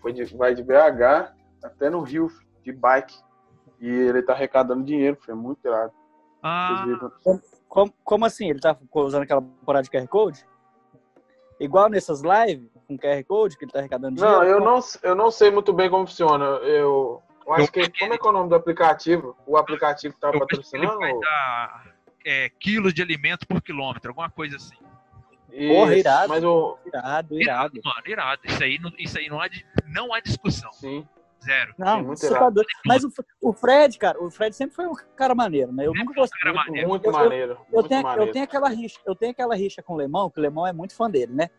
[0.00, 3.18] foi de, vai de BH até no Rio, filho, de bike.
[3.80, 5.32] E ele tá arrecadando dinheiro, filho.
[5.32, 5.92] É muito irado.
[6.40, 7.10] Vocês Ah?
[7.68, 8.50] Como, como assim?
[8.50, 10.46] Ele tá usando aquela parada de QR Code?
[11.58, 14.36] Igual nessas lives, com QR Code, que ele tá arrecadando dinheiro?
[14.36, 16.44] Não, eu não, eu não sei muito bem como funciona.
[16.44, 17.90] Eu, eu acho que.
[17.98, 19.36] Como é que é o nome do aplicativo?
[19.48, 21.00] O aplicativo que tá ele patrocinando?
[22.24, 24.76] É, quilos de alimento por quilômetro, alguma coisa assim.
[25.68, 26.28] Porra, irado.
[26.30, 26.78] Mas o.
[26.86, 27.80] Irado, irado.
[27.84, 28.40] Mano, irado.
[28.44, 29.48] Isso aí, não, isso aí não, há,
[29.86, 30.72] não há discussão.
[30.72, 31.06] Sim.
[31.44, 31.74] Zero.
[31.78, 32.54] É Não, muito você tá irado.
[32.54, 32.68] doido.
[32.86, 33.12] Mas o,
[33.42, 35.84] o Fred, cara, o Fred sempre foi um cara maneiro, né?
[35.86, 36.38] Eu nunca gostei.
[36.40, 36.88] cara eu- maneiro.
[36.88, 37.52] Muito eu- eu- maneiro.
[37.52, 38.28] Eu muito tenho, maneiro.
[38.28, 40.72] eu tenho aquela rixa, eu tenho aquela rixa com o Lemão, que o Lemão é
[40.72, 41.50] muito fã dele, né?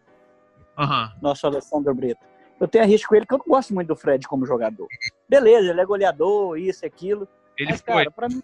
[0.77, 1.13] Aham.
[1.21, 2.21] Nosso Alessandro Brito.
[2.59, 4.87] Eu tenho a rixa com ele que eu não gosto muito do Fred como jogador.
[5.27, 7.27] Beleza, ele é goleador, isso e aquilo.
[7.57, 7.93] Ele mas, foi.
[7.93, 8.41] cara, pra mim,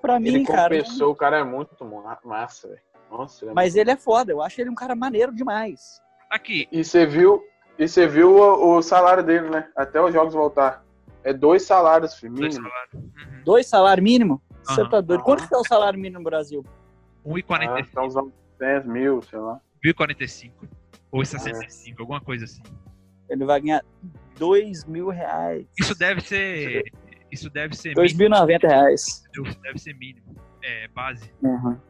[0.00, 0.68] pra Ele mim, como cara.
[0.76, 2.80] pessoa, o cara é muito ma- massa, velho.
[3.10, 6.00] Nossa, ele é Mas ele é foda, eu acho ele um cara maneiro demais.
[6.30, 7.42] Aqui, E você viu,
[7.78, 9.68] e você viu o, o salário dele, né?
[9.74, 10.84] Até os jogos voltar.
[11.24, 12.68] É dois salários, filho, dois mínimo.
[12.70, 12.94] salários.
[12.94, 13.42] Uhum.
[13.44, 14.42] Dois salários mínimo?
[14.62, 14.90] Você Aham.
[14.90, 15.20] tá doido?
[15.20, 15.24] Aham.
[15.24, 16.64] Quanto que é o salário mínimo no Brasil?
[17.24, 17.86] Ah, 1,45.
[17.90, 18.14] então uns
[18.58, 19.60] 10 mil, sei lá.
[19.84, 20.52] 1,45.
[21.10, 22.62] Ou 65, alguma coisa assim.
[23.28, 23.82] Ele vai ganhar
[24.38, 25.66] dois mil reais.
[25.78, 26.84] Isso deve ser.
[27.30, 28.30] Isso deve ser Dois mínimo.
[28.30, 29.22] mil e noventa reais.
[29.34, 30.34] Isso deve ser mínimo.
[30.62, 31.30] É, base.
[31.44, 31.80] Aham.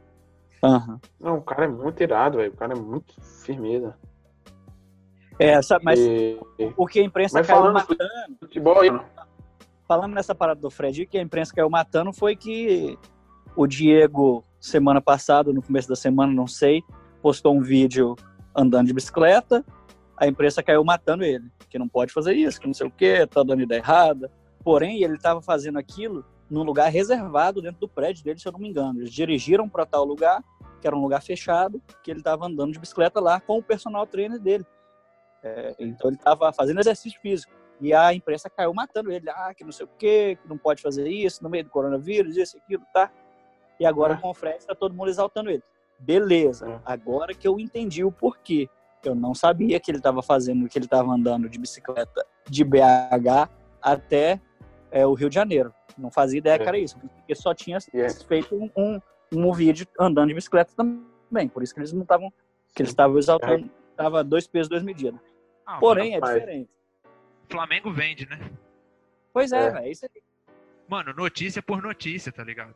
[0.62, 1.00] Aham.
[1.20, 2.52] Não, o cara é muito irado, velho.
[2.52, 3.14] O cara é muito
[3.44, 3.96] firmeza.
[5.38, 6.38] É, sabe, mas E-
[6.76, 8.90] o que a imprensa Mas caiu falando- matando, futebol aí,
[9.86, 12.98] falando nessa parada do Fred, o que a imprensa caiu matando foi que
[13.54, 16.82] o Diego, semana passada, no começo da semana, não sei,
[17.22, 18.16] postou um vídeo
[18.54, 19.64] andando de bicicleta,
[20.16, 23.24] a imprensa caiu matando ele, que não pode fazer isso, que não sei o que,
[23.28, 24.28] tá dando ideia errada.
[24.68, 28.60] Porém, ele estava fazendo aquilo num lugar reservado dentro do prédio dele, se eu não
[28.60, 29.00] me engano.
[29.00, 30.44] Eles dirigiram para tal lugar,
[30.78, 34.06] que era um lugar fechado, que ele estava andando de bicicleta lá com o personal
[34.06, 34.66] trainer dele.
[35.42, 37.50] É, então ele estava fazendo exercício físico.
[37.80, 40.82] E a imprensa caiu matando ele, ah, que não sei o quê, que não pode
[40.82, 43.10] fazer isso no meio do coronavírus, isso aquilo, tá?
[43.80, 44.16] E agora É.
[44.18, 45.62] com o Fred tá todo mundo exaltando ele.
[45.98, 46.68] Beleza.
[46.68, 46.80] É.
[46.84, 48.68] Agora que eu entendi o porquê.
[49.02, 53.48] Eu não sabia que ele estava fazendo, que ele estava andando de bicicleta de BH
[53.80, 54.42] até
[54.90, 55.72] é, o Rio de Janeiro.
[55.96, 56.58] Não fazia ideia É.
[56.58, 56.98] que era isso.
[56.98, 58.10] Porque só tinha é.
[58.10, 59.00] feito um, um,
[59.32, 61.48] um vídeo andando de bicicleta também.
[61.48, 62.32] Por isso que eles não estavam.
[62.74, 63.68] Que eles estavam exaltando.
[63.96, 65.20] Tava dois pesos, duas medidas.
[65.66, 66.70] Ah, Porém, é diferente.
[67.50, 68.38] Flamengo vende, né?
[69.32, 69.70] Pois é, É.
[69.70, 69.90] velho.
[69.92, 70.22] Isso aí.
[70.88, 72.74] Mano, notícia por notícia, tá ligado?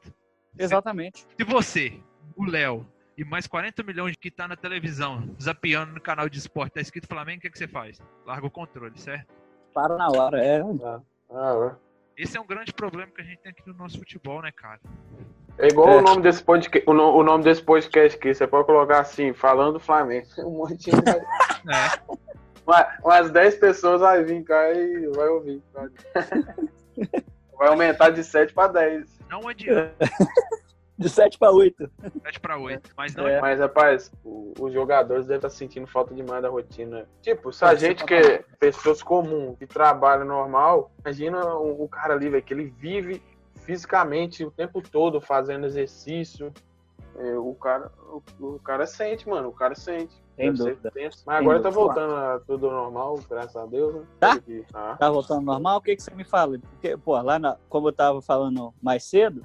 [0.59, 1.27] Exatamente.
[1.39, 1.99] Se você,
[2.37, 2.87] o Léo
[3.17, 7.07] e mais 40 milhões que tá na televisão, zapeando no canal de esporte, tá escrito
[7.07, 7.99] Flamengo, o que, que você faz?
[8.27, 9.33] Larga o controle, certo?
[9.73, 10.45] Para na hora.
[10.45, 10.61] É,
[11.31, 11.77] Ah,
[12.17, 14.81] Esse é um grande problema que a gente tem aqui no nosso futebol, né, cara?
[15.59, 15.69] é.
[15.69, 15.97] Igual É.
[15.97, 19.33] o nome desse podcast, o, no- o nome desse podcast aqui, você pode colocar assim,
[19.33, 20.27] falando do Flamengo.
[20.39, 22.23] Um monte de É.
[22.67, 25.63] Uma- umas 10 pessoas vai vir cá e vai ouvir.
[25.73, 25.89] Vai,
[27.59, 29.19] vai aumentar de 7 para 10.
[29.31, 29.95] Não adianta,
[31.03, 31.91] de 7 para 8.
[32.25, 32.91] 7 pra 8.
[32.97, 33.41] Mas não É.
[33.41, 37.07] Mas, rapaz, o- os jogadores devem estar sentindo falta demais da rotina.
[37.21, 42.15] Tipo, se a gente que é pessoas comuns, que trabalham normal, imagina o, o cara
[42.15, 43.23] ali, velho, que ele vive
[43.67, 46.53] fisicamente o tempo todo fazendo exercício.
[47.19, 47.91] É, o, cara,
[48.41, 50.21] o, o cara sente, mano, o cara sente.
[50.35, 50.91] Ser dúvida.
[51.27, 51.71] Mas agora tá dúvida.
[51.71, 54.03] voltando a tudo normal, graças a Deus, né?
[54.19, 54.33] Tá?
[54.37, 54.97] Porque- Tá.
[54.97, 55.77] Tá voltando normal?
[55.77, 56.59] O que, que você me fala?
[56.59, 59.45] Porque, pô, lá na, como eu tava falando mais cedo,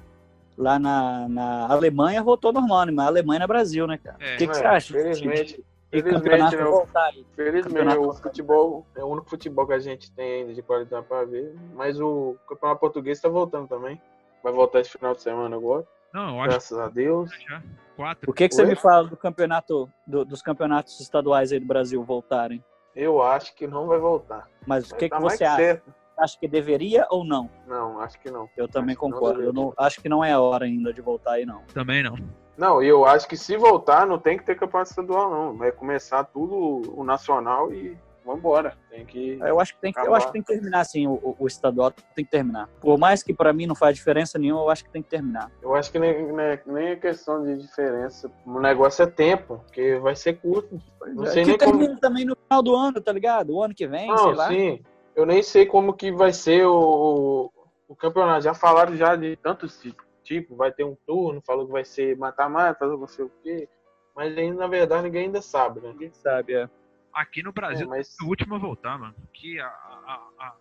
[0.58, 2.92] lá na, na Alemanha voltou normal, né?
[2.92, 4.16] Mas a Alemanha é Brasil, né, cara?
[4.20, 4.34] É.
[4.34, 4.92] O que, que É, você acha?
[4.92, 7.26] felizmente- de- de felizmente, campeonato né, voltar aí?
[7.34, 11.24] Felizmente, o futebol é o único futebol que a gente tem ainda de qualidade para
[11.24, 11.54] ver.
[11.74, 14.00] Mas o campeonato português está voltando também.
[14.42, 15.86] Vai voltar esse final de semana agora.
[16.12, 17.30] Não, eu acho Graças a Deus.
[17.48, 17.62] já.
[17.96, 18.30] Quatro.
[18.30, 18.68] O que, que você Oi?
[18.68, 22.62] me fala do campeonato, do- dos campeonatos estaduais aí do Brasil voltarem?
[22.94, 24.48] Eu acho que não vai voltar.
[24.66, 25.56] Mas o que, tá que mais você acha?
[25.56, 25.94] certo.
[26.18, 27.48] Acha que deveria ou não?
[27.66, 28.48] Não, acho que não.
[28.56, 29.42] Eu também Acho que não concordo.
[29.42, 31.62] Eu não, acho que não é a hora ainda de voltar aí, não.
[31.72, 32.16] Também não.
[32.56, 35.56] Não, e eu acho que se voltar, não tem que ter campeonato estadual, não.
[35.56, 37.96] Vai começar tudo o nacional e
[38.26, 38.76] vambora.
[38.90, 39.38] Tem que.
[39.40, 41.06] Eu acho que tem que, eu acho que, tem que terminar, sim.
[41.06, 42.68] O, o- estadual tem que terminar.
[42.80, 45.52] Por mais que pra mim não faz diferença nenhuma, eu acho que tem que terminar.
[45.62, 48.28] Eu acho que nem, nem, nem é questão de diferença.
[48.44, 50.82] O negócio é tempo, porque vai ser curto.
[51.14, 51.78] Não sei que nem como.
[51.78, 53.54] termina também no final do ano, tá ligado?
[53.54, 54.48] O ano que vem, sei Não, lá.
[54.48, 54.82] sim.
[55.18, 57.52] Eu nem sei como que vai ser o,
[57.88, 58.44] o campeonato.
[58.44, 60.06] Já falaram já de tantos tipos.
[60.22, 63.68] Tipo, vai ter um turno, falou que vai ser mata-mata, não sei o quê.
[64.14, 65.88] Mas ainda, na verdade, ninguém ainda sabe, né?
[65.90, 66.70] Ninguém sabe, é.
[67.12, 68.14] Aqui no É, Brasil, mas...
[68.22, 69.14] o último a voltar, mano.
[69.34, 70.54] Que a, a, a,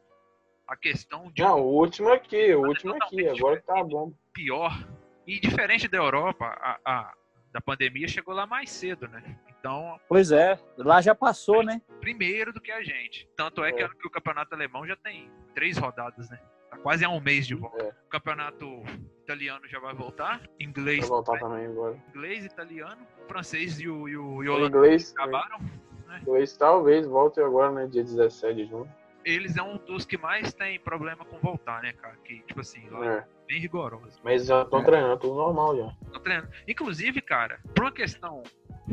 [0.70, 3.28] a questão de Não, o último aqui, o último aqui.
[3.28, 4.12] Agora que tá bom.
[4.34, 4.72] pior.
[5.28, 7.14] E diferente da Europa, a, a-
[7.52, 9.38] da pandemia chegou lá mais cedo, né?
[9.60, 11.82] Então, Pois é, lá já passou, né?
[12.00, 13.28] primeiro do que a gente.
[13.36, 13.90] Tanto é, que, É.
[13.90, 16.40] que o campeonato alemão já tem três rodadas, né?
[16.70, 17.84] Tá quase há um mês de volta.
[17.84, 17.90] É.
[18.06, 18.84] O campeonato
[19.24, 20.40] italiano já vai voltar.
[20.40, 21.98] Vai Inglês, voltar também agora.
[22.10, 25.60] inglês italiano, francês e o, e o, e o inglês, acabaram.
[25.60, 27.88] o inglês talvez volte agora, né?
[27.88, 28.90] Dia 17 de junho.
[29.26, 32.16] Eles é um dos que mais tem problema com voltar, né, cara?
[32.24, 33.26] Que, tipo assim, lá é É.
[33.48, 34.18] bem rigoroso.
[34.24, 34.84] Mas já estão É.
[34.86, 35.92] treinando, tudo normal já.
[36.14, 36.50] Tô treinando.
[36.66, 38.42] Inclusive, cara, por uma questão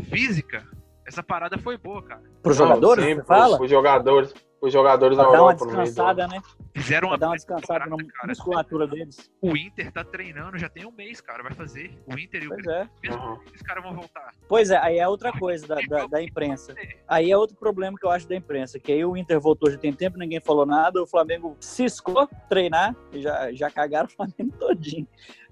[0.02, 0.66] física,
[1.06, 2.22] essa parada foi boa, cara.
[2.42, 3.60] Pros Não, jogadores, sim, fala?
[3.62, 6.40] Os jogadores, os jogadores da dar uma Europa meio do- descansada, né?
[6.74, 8.28] Fizeram Pra uma dar uma descansada na cara.
[8.28, 9.30] musculatura deles.
[9.40, 11.42] O Inter tá treinando já tem um mês, cara.
[11.42, 11.96] Vai fazer.
[12.06, 12.88] O Inter e o Pois é.
[13.02, 13.38] Grêmio, Aham.
[13.54, 14.30] os caras vão voltar.
[14.48, 16.74] Pois é, aí é outra coisa da, da, da imprensa.
[17.06, 19.78] Aí é outro problema que eu acho da imprensa, que aí o Inter voltou já
[19.78, 24.56] tem tempo, ninguém falou nada, o Flamengo ciscou treinar e já, já cagaram o Flamengo
[24.58, 25.06] todinho.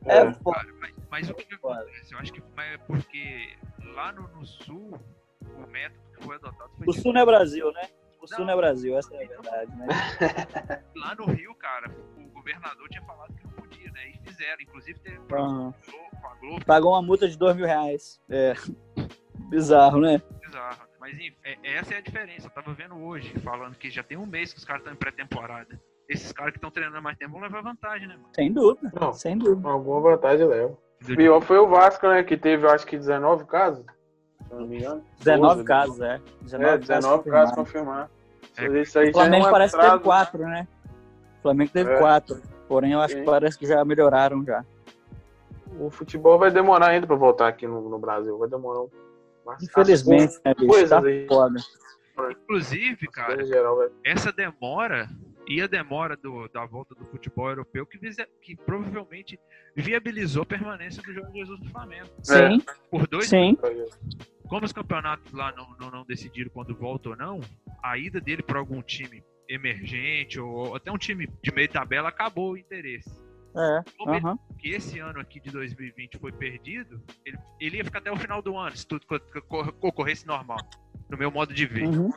[0.07, 0.33] É, É.
[0.35, 0.57] foda.
[0.59, 1.81] Cara, mas, mas o que, que Foda.
[1.83, 2.13] acontece?
[2.15, 3.53] Eu acho que é porque
[3.95, 4.99] lá no, no sul,
[5.43, 7.89] o método que foi adotado foi O Sul não é Brasil, né?
[8.21, 8.47] O Sul Não.
[8.47, 9.87] não é Brasil, essa é a verdade, né?
[10.95, 14.11] lá no Rio, cara, o governador tinha falado que não podia, né?
[14.11, 14.61] E fizeram.
[14.63, 15.75] Inclusive teve um Aham.
[16.21, 18.21] com a Globo, Pagou uma multa de dois mil reais.
[18.31, 18.55] É.
[19.51, 20.23] Bizarro, né?
[20.41, 20.83] bizarro.
[21.01, 22.47] Mas enfim, é- essa é a diferença.
[22.47, 24.97] Eu tava vendo hoje, falando que já tem um mês que os caras estão em
[24.97, 25.81] pré-temporada.
[26.09, 28.29] Esses caras que estão treinando há mais tempo vão levar vantagem, né, mano?
[28.35, 29.13] Sem dúvida, Não.
[29.13, 29.69] sem dúvida.
[29.69, 30.77] Alguma vantagem leva.
[31.03, 32.23] O pior foi o Vasco, né?
[32.23, 33.85] Que teve, eu acho que 19 casos.
[34.49, 35.05] Se não me engano.
[35.19, 36.21] 19 12, casos, é.
[36.43, 38.11] 19, É, 19 casos confirmados.
[38.83, 40.05] Isso aí O já é Flamengo um parece que teve atraso.
[40.05, 40.69] quatro, né?
[41.39, 41.99] O Flamengo teve É.
[41.99, 42.43] quatro.
[42.69, 43.21] Porém, eu acho Sim.
[43.21, 44.65] que parece que já melhoraram já.
[45.81, 48.37] O futebol vai demorar ainda pra voltar aqui no, no Brasil.
[48.39, 48.89] Vai demorar um.
[49.45, 50.67] Mas Infelizmente, né, bicho?
[50.69, 51.27] coisas Tá aí.
[51.27, 51.59] foda.
[52.31, 53.37] Inclusive, cara,
[54.05, 55.09] essa demora
[55.47, 57.99] e a demora do- da volta do futebol europeu que,
[58.41, 59.39] que provavelmente
[59.75, 62.09] viabilizou a permanência do Jorge Jesus no Flamengo.
[62.23, 63.57] Sim, Por dois, sim.
[64.49, 67.41] como os campeonatos lá não, não, não decidiram quando volta ou não,
[67.83, 72.53] a ida dele para algum time emergente ou até um time de meio tabela acabou
[72.53, 73.11] o interesse.
[73.55, 74.39] É, Como ele- aham.
[74.59, 78.41] que esse ano aqui de 2020 foi perdido, ele, ele ia ficar até o final
[78.41, 80.57] do ano, se tudo co- co- ocorresse normal,
[81.11, 81.85] no meu modo de ver.
[81.87, 82.11] Uhum.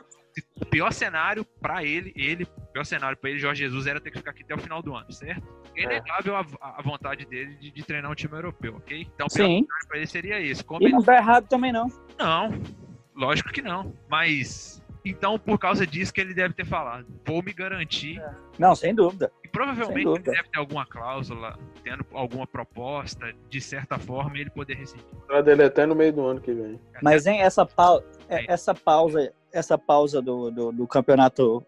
[0.60, 2.46] O pior cenário pra ele, ele,
[2.76, 4.94] pior cenário pra ele, Jorge Jesus, era ter que ficar aqui até o final do
[4.94, 5.42] ano, certo?
[5.74, 9.00] É inegável a, a vontade dele de, de treinar um time europeu, ok?
[9.14, 9.62] Então, o pior Sim.
[9.62, 10.62] cenário pra ele seria esse.
[10.62, 11.90] Como E ele não tá errado também, não.
[12.18, 12.50] Não,
[13.14, 13.94] lógico que não.
[14.10, 17.06] Mas então, por causa disso que ele deve ter falado.
[17.24, 18.22] Vou me garantir.
[18.58, 19.32] Não, sem dúvida.
[19.42, 20.32] E provavelmente Sem ele dúvida.
[20.32, 25.06] deve ter alguma cláusula, tendo alguma proposta, de certa forma, ele poder rescindir.
[25.12, 26.78] O contrato dele é até no meio do ano que vem.
[27.02, 28.44] Mas, hein, essa, pau- é- Sim.
[28.48, 31.64] essa pausa, essa pausa do, do, do campeonato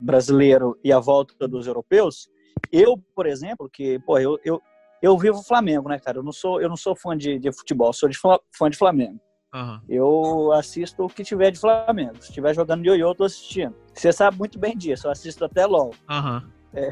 [0.00, 2.28] brasileiro e a volta dos europeus,
[2.72, 4.60] eu, por exemplo, que, pô, eu, eu,
[5.02, 6.18] eu vivo o Flamengo, né, cara?
[6.18, 9.20] Eu não sou, eu não sou fã de, de futebol, sou de fã de Flamengo.
[9.52, 9.82] Aham.
[9.88, 12.16] Eu assisto o que tiver de Flamengo.
[12.20, 13.74] Se estiver jogando ioiô, eu tô assistindo.
[13.92, 15.92] Você sabe muito bem disso, eu assisto até LOL.
[16.08, 16.48] Aham.
[16.72, 16.88] É,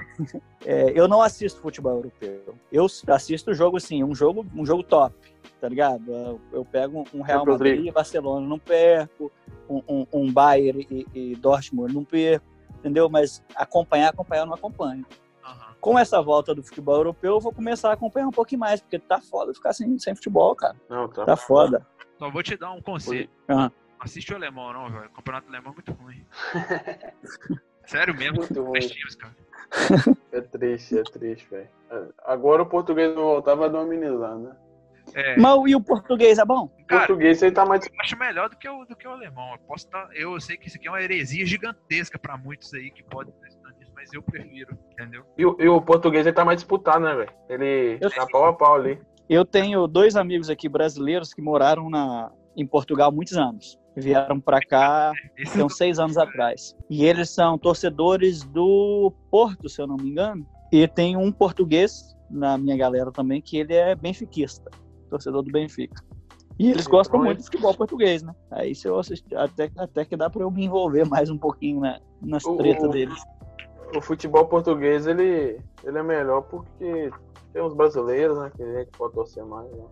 [0.95, 2.57] eu não assisto futebol europeu.
[2.73, 5.15] Eu assisto jogo assim, um jogo, um jogo top,
[5.61, 6.13] tá ligado?
[6.13, 9.31] Eu, eu pego um Real Madrid e Barcelona, não perco.
[9.69, 12.58] Um, um, um Bayern e, e Dortmund, não perco.
[12.89, 13.09] Entendeu?
[13.09, 15.05] Mas acompanhar, acompanhar, eu não acompanho.
[15.81, 18.99] Com essa volta do futebol europeu, eu vou começar a acompanhar um pouquinho mais, porque
[18.99, 20.75] tá foda ficar sem, sem futebol, cara.
[20.89, 21.25] Não, tá.
[21.25, 21.87] Tá foda.
[22.19, 23.29] Só vou te dar um conselho.
[23.47, 23.71] Não
[24.01, 25.07] assiste o alemão, não, velho.
[25.07, 26.27] O campeonato alemão é muito ruim.
[27.87, 28.39] Sério mesmo.
[28.39, 28.81] Muito ruim.
[28.81, 29.37] Times, cara.
[30.33, 31.69] É triste, é triste, velho.
[32.25, 34.57] Agora o português não voltava dominizando, né?
[35.15, 36.65] É, Mas e o português é bom?
[36.65, 37.85] O cara, português ele tá mais.
[37.87, 39.53] eu acho melhor do que o, do que o alemão.
[39.53, 42.91] Eu, posso tá, eu sei que isso aqui é uma heresia gigantesca pra muitos aí
[42.91, 45.25] que podem estar estudando isso, mas eu prefiro, entendeu?
[45.37, 47.33] E, o- e o português ele tá mais disputado, né, velho?
[47.49, 49.01] Ele Eu tá pau a pau ali.
[49.29, 53.79] Eu tenho dois amigos aqui brasileiros que moraram na, em Portugal há muitos anos.
[53.97, 55.13] Vieram pra cá
[55.53, 56.75] tem uns seis anos atrás.
[56.89, 60.47] E eles são torcedores do Porto, se eu não me engano.
[60.73, 64.71] E tem um português na minha galera também que ele é benfiquista,
[65.09, 66.03] torcedor do Benfica.
[66.59, 68.35] E eles Sim, gostam muito de futebol português, né?
[68.51, 71.81] Aí se eu assistir, até, até que dá pra eu me envolver mais um pouquinho
[71.81, 73.23] na, nas tretas deles.
[73.95, 77.11] O futebol português ele, ele é melhor porque
[77.53, 78.51] tem os brasileiros, né?
[78.57, 79.85] Que a gente pode torcer mais, né?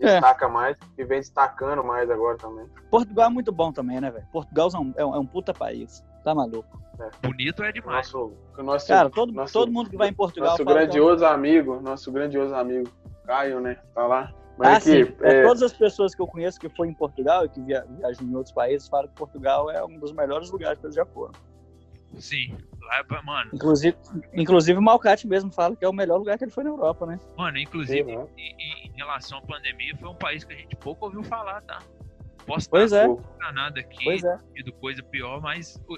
[0.00, 0.04] É.
[0.14, 2.66] Destaca mais e vem destacando mais agora também.
[2.90, 4.26] Portugal é muito bom também, né, velho?
[4.32, 6.02] Portugal é um, é um- é puta país.
[6.24, 6.80] Tá maluco.
[7.22, 8.12] bonito é demais.
[8.12, 10.76] Nosso, nosso, Cara, todo, nosso- todo mundo que vai em Portugal nosso que é um-
[10.76, 12.90] grandioso amigo, nosso grandioso amigo
[13.30, 13.76] Caio, né?
[13.94, 14.28] Tá lá.
[14.32, 15.02] Ah, Mas sim.
[15.02, 17.60] aqui, É, é, Todas as pessoas que eu conheço que foi em Portugal e que
[17.62, 20.96] via- viajam em outros países falam que Portugal é um dos melhores lugares que eles
[20.96, 21.32] já foram.
[22.18, 22.58] Sim.
[22.82, 23.96] Lá é pra- mano, Inclusive,
[24.34, 27.06] inclusive o Malcate mesmo fala que é o melhor lugar que ele foi na Europa,
[27.06, 27.20] né?
[27.38, 28.26] mano, sim, inclusive, né?
[28.36, 31.78] em, em- relação à pandemia, foi um país que a gente pouco ouviu falar, tá?
[32.44, 33.16] Posso Pois estar é.
[33.36, 34.38] Enganado aqui, Pois é.
[34.80, 35.94] coisa pior, mas o-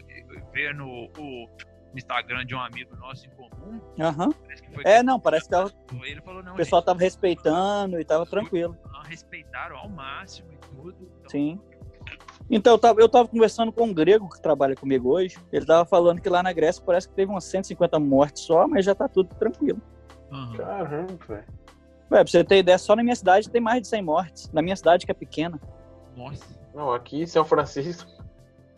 [1.19, 1.49] o-
[1.93, 4.31] no Instagram de um amigo nosso em comum, Aham.
[4.33, 5.71] parece que foi É, não, parece que tava-
[6.05, 8.77] ele falou, não, o pessoal tava respeitando e tava tranquilo.
[9.05, 10.97] respeitaram ao máximo e tudo.
[11.19, 11.61] Então, Sim.
[12.51, 15.39] Então, eu tava, eu tava conversando com um grego que trabalha comigo hoje.
[15.53, 18.85] Ele tava falando que lá na Grécia parece que teve umas 150 mortes só, mas
[18.85, 19.81] já tá tudo tranquilo.
[20.31, 20.57] aham.
[20.57, 21.45] Caramba, velho.
[22.11, 24.51] Ué, pra você ter ideia, só na minha cidade tem mais de 100 mortes.
[24.53, 25.59] Na minha cidade, que é pequena.
[26.17, 26.45] Nossa.
[26.75, 28.11] Não, aqui em São Francisco.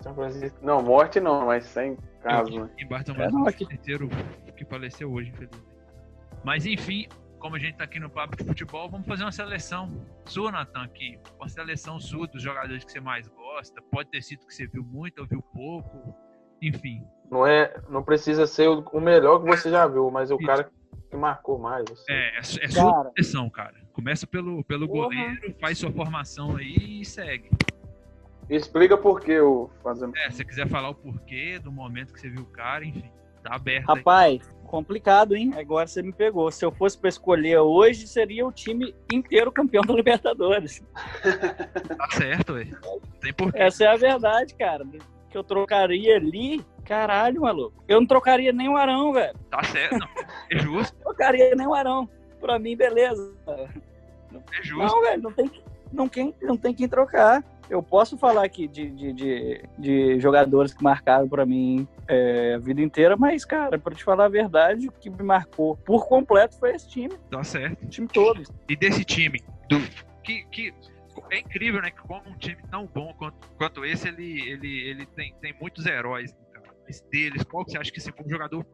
[0.04, 0.58] São Francisco.
[0.62, 2.70] Não, morte não, mas sem caso, né?
[2.78, 4.08] Em Bartão É, não, aqui- inteiro
[4.56, 5.64] que faleceu hoje, infelizmente.
[6.44, 9.88] Mas enfim, como a gente tá aqui no papo de futebol, vamos fazer uma seleção
[10.26, 11.18] sua, Natan, aqui.
[11.38, 13.80] Uma seleção sua dos jogadores que você mais gosta.
[13.90, 16.14] Pode ter sido que você viu muito ou viu pouco.
[16.62, 17.02] Enfim.
[17.30, 20.46] Não, é, não precisa ser o, o melhor que você já viu, mas o Isso.
[20.46, 20.64] cara
[21.10, 21.84] que marcou mais.
[21.90, 22.04] assim.
[22.10, 23.10] É, é, é sua Cara.
[23.16, 23.74] seleção, cara.
[23.94, 25.04] Começa pelo, pelo Porra.
[25.04, 27.48] goleiro, faz sua formação aí e segue.
[28.48, 30.16] Explica por que o fazendo.
[30.16, 33.10] É, se você quiser falar o porquê do momento que você viu o cara, enfim.
[33.42, 33.96] Tá aberto aí.
[33.98, 35.52] Rapaz, complicado, hein?
[35.58, 36.50] Agora você me pegou.
[36.50, 40.82] Se eu fosse pra escolher hoje, seria o time inteiro campeão da Libertadores.
[41.96, 42.68] Tá certo, ué.
[43.20, 43.58] Tem porquê.
[43.58, 44.84] Essa é a verdade, cara.
[45.30, 47.82] Que eu trocaria ali, caralho, maluco.
[47.88, 49.36] Eu não trocaria nem o Arão, velho.
[49.50, 49.98] Tá certo.
[49.98, 50.08] Não,
[50.50, 52.08] é justo, Trocaria nem o Arão.
[52.40, 53.32] Pra mim, beleza.
[53.46, 54.94] é justo.
[54.94, 55.50] Não, velho, não tem,
[55.92, 57.42] não, quem, não tem quem trocar.
[57.70, 62.58] Eu posso falar aqui de, de, de, de jogadores que marcaram pra mim é, a
[62.58, 66.58] vida inteira, mas, cara, pra te falar a verdade, o que me marcou por completo
[66.58, 67.84] foi esse time, Tá certo.
[67.84, 68.42] o time todo.
[68.68, 69.80] e desse time do
[70.22, 70.74] que, que
[71.30, 71.90] é incrível, né?
[71.90, 75.86] Que como um time tão bom quanto, quanto esse, ele, ele, ele tem, tem muitos
[75.86, 76.32] heróis.
[76.34, 76.60] né?
[76.86, 78.66] Mas deles, qual que você acha que esse foi um jogador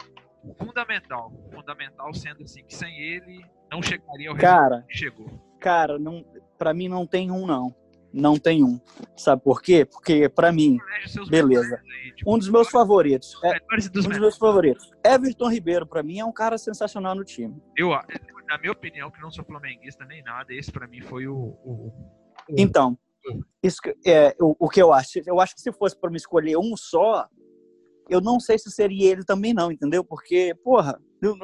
[0.59, 1.32] fundamental?
[1.55, 5.28] Fundamental sendo assim, que sem ele não chegaria ao resultado Cara, chegou.
[5.61, 6.24] cara, não,
[6.59, 7.74] pra mim não tem um, não.
[8.12, 8.80] Não tem um.
[9.16, 9.84] Sabe por quê?
[9.84, 10.78] Porque, pra mim,
[11.30, 11.80] beleza.
[12.16, 13.38] tipo, Um dos meus favoritos.
[13.44, 14.90] É, um dos meus favoritos.
[15.04, 17.56] Everton Ribeiro, pra mim, é um cara sensacional no time.
[17.76, 17.90] Eu,
[18.48, 21.36] na minha opinião, que não sou flamenguista nem nada, esse pra mim foi o.
[21.36, 21.92] o- o-
[22.58, 22.98] Então,
[23.62, 25.20] isso que- é o, o que eu acho.
[25.24, 27.28] Eu acho que se fosse pra me escolher um só,
[28.08, 30.02] eu não sei se seria ele também, não, entendeu?
[30.02, 31.36] Porque, porra, eu-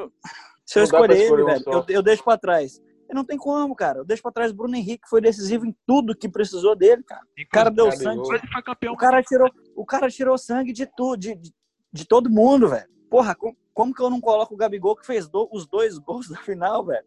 [0.64, 2.82] se eu pra escolher ele, escolher um velho, eu, eu deixo pra trás.
[3.08, 3.98] Eu não tem como, cara.
[4.00, 7.02] Eu deixo pra trás o Bruno Henrique, que foi decisivo em tudo que precisou dele,
[7.02, 7.22] cara.
[7.38, 8.20] O cara deu sangue.
[8.90, 11.52] O cara tirou, o cara tirou sangue de tudo, de, de,
[11.92, 12.88] de todo mundo, velho.
[13.08, 16.28] Porra, com- como que eu não coloco o Gabigol que fez do- os dois gols
[16.30, 17.04] na final, velho?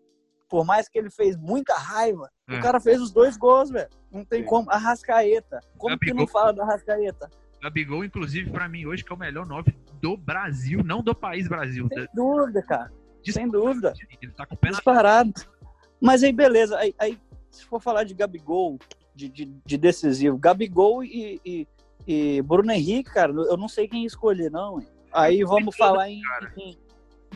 [0.48, 2.58] Por mais que ele fez muita raiva, É.
[2.58, 3.90] o cara fez os dois gols, velho.
[4.12, 4.48] Não tem Sim.
[4.48, 4.72] como.
[4.72, 5.60] Arrascaeta.
[5.78, 7.30] Como que Gabigol- não fala da Arrascaeta?
[7.62, 11.48] Gabigol, inclusive, pra mim, hoje, que é o melhor 9 do Brasil, não do país
[11.48, 11.88] Brasil.
[11.94, 12.92] Sem dúvida, cara.
[13.30, 13.94] Sem dúvida.
[14.22, 15.34] Ele tá com o pé na Disparado.
[16.02, 16.78] Mas aí, beleza.
[16.78, 17.18] Aí, aí,
[17.52, 18.78] se for falar de Gabigol,
[19.16, 21.68] de, de, de decisivo, Gabigol e, e,
[22.08, 24.80] e Bruno Henrique, cara, eu não sei quem escolher, não.
[24.80, 24.88] hein.
[25.12, 26.22] Aí vamos falar em,
[26.58, 26.78] em,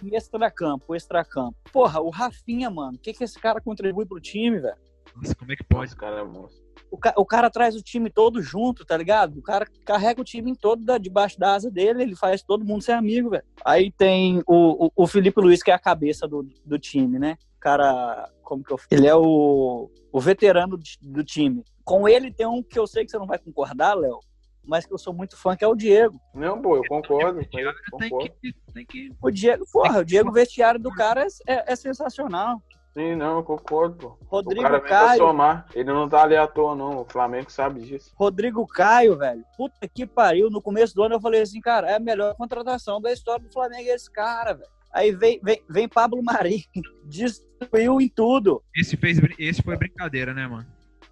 [0.03, 1.55] em extracampo, extracampo.
[1.72, 4.76] Porra, o Rafinha, mano, o que, que esse cara contribui pro time, velho?
[5.16, 5.95] Nossa, como é que pode?
[5.95, 6.64] Cara monstro.
[6.89, 9.39] O, ca- o cara traz o time todo junto, tá ligado?
[9.39, 12.84] O cara carrega o time todo da- debaixo da asa dele, ele faz todo mundo
[12.84, 13.43] ser amigo, velho.
[13.66, 17.38] Aí tem o, o, o Felipe Luiz, que é a cabeça do, do time, né?
[17.64, 21.64] O cara, como que eu Ele é o, o veterano do time.
[21.86, 24.20] Com ele tem um que eu sei que você não vai concordar, Léo,
[24.66, 26.20] mas que eu sou muito fã, que é o Diego.
[26.34, 27.39] Não, pô, eu concordo.
[27.49, 28.34] com ele, Tem concordo.
[28.41, 29.14] que, tem que.
[29.22, 32.61] O Diego, porra, o Diego vestiário do cara é, é- é sensacional.
[32.93, 34.18] Sim, não, eu concordo, pô.
[34.20, 35.66] O Rodrigo cara vem pra Caio, somar.
[35.74, 36.99] Ele não tá ali à toa, não.
[36.99, 38.11] O Flamengo sabe disso.
[38.16, 39.45] Rodrigo Caio, velho.
[39.55, 40.49] Puta que pariu.
[40.49, 43.53] No começo do ano eu falei assim, cara, é a melhor contratação da história do
[43.53, 44.70] Flamengo esse cara, velho.
[44.94, 46.66] Aí vem, vem, vem Pablo Mari,
[47.06, 48.64] destruiu em tudo.
[48.76, 50.66] Esse, fez, esse foi brincadeira, né, mano?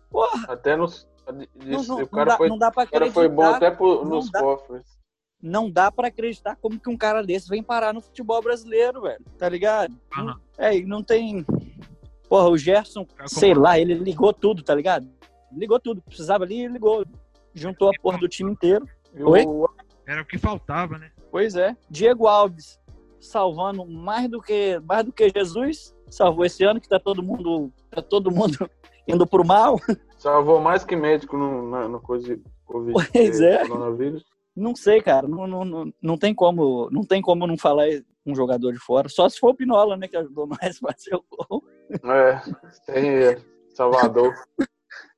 [0.09, 1.07] Porra, Até nos.
[1.27, 3.13] não, o não cara dá, foi, não dá pra o cara acreditar.
[3.13, 4.39] foi bom até pro- nos dá.
[4.39, 4.83] cofres.
[5.41, 9.23] Não dá pra acreditar como que um cara desse vem parar no futebol brasileiro, velho.
[9.39, 9.95] Tá ligado?
[10.15, 11.43] Não- É, e não tem.
[12.29, 15.09] Porra, o Gerson, Cara, sei lá, ele ligou tudo, tá ligado?
[15.51, 16.01] Ligou tudo.
[16.01, 17.03] Precisava ali, ligou.
[17.55, 18.87] Juntou a porra do time inteiro.
[19.19, 19.43] Oi?
[20.05, 21.11] Era o que faltava, né?
[21.31, 21.75] Pois é.
[21.89, 22.79] Diego Alves
[23.21, 27.71] salvando mais do que mais do que Jesus salvou esse ano que tá todo mundo
[27.89, 28.69] tá todo mundo
[29.07, 29.79] indo pro mal.
[30.17, 32.93] Salvou mais que médico no, na, no coisa de Covid.
[33.13, 33.65] Pois é.
[33.67, 34.25] Coronavírus.
[34.53, 37.85] Não sei, cara, não, não, não, não tem como não tem como não falar
[38.25, 39.07] um jogador de fora.
[39.07, 41.63] Só se for o Pinola, né, que ajudou nós a fazer o gol.
[42.03, 42.41] É,
[42.85, 43.41] tem ele.
[43.73, 44.33] Salvador.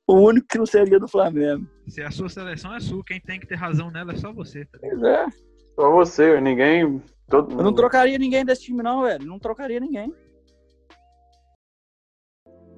[0.06, 1.66] O único que não seria do Flamengo.
[1.88, 4.64] Se a sua seleção é sua, quem tem que ter razão nela é só você,
[4.66, 5.00] tá ligado?
[5.00, 5.26] Pois é.
[5.74, 7.02] Só você, ninguém.
[7.28, 7.76] Todo Eu não mundo.
[7.76, 9.24] trocaria ninguém desse time, não, velho.
[9.26, 10.12] Não trocaria ninguém.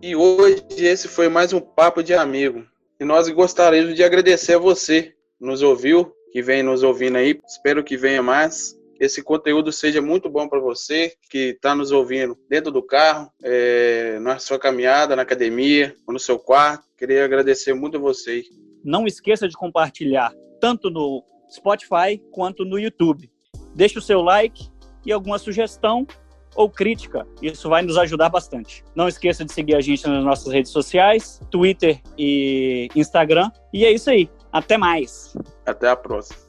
[0.02, 2.64] E hoje esse foi mais um Papo de Amigo.
[3.00, 7.38] E nós gostaríamos de agradecer a você que nos ouviu, que vem nos ouvindo aí.
[7.46, 8.74] Espero que venha mais.
[8.94, 13.30] Que esse conteúdo seja muito bom para você que está nos ouvindo dentro do carro,
[13.42, 16.86] é, na sua caminhada, na academia, ou no seu quarto.
[16.96, 18.46] Queria agradecer muito a vocês.
[18.82, 23.30] Não esqueça de compartilhar tanto no Spotify quanto no YouTube.
[23.76, 24.68] Deixe o seu like
[25.04, 26.06] e alguma sugestão
[26.54, 27.26] ou crítica.
[27.42, 28.82] Isso vai nos ajudar bastante.
[28.94, 33.50] Não esqueça de seguir a gente nas nossas redes sociais, Twitter e Instagram.
[33.74, 34.30] E é isso aí.
[34.50, 35.36] Até mais.
[35.66, 36.45] Até a próxima.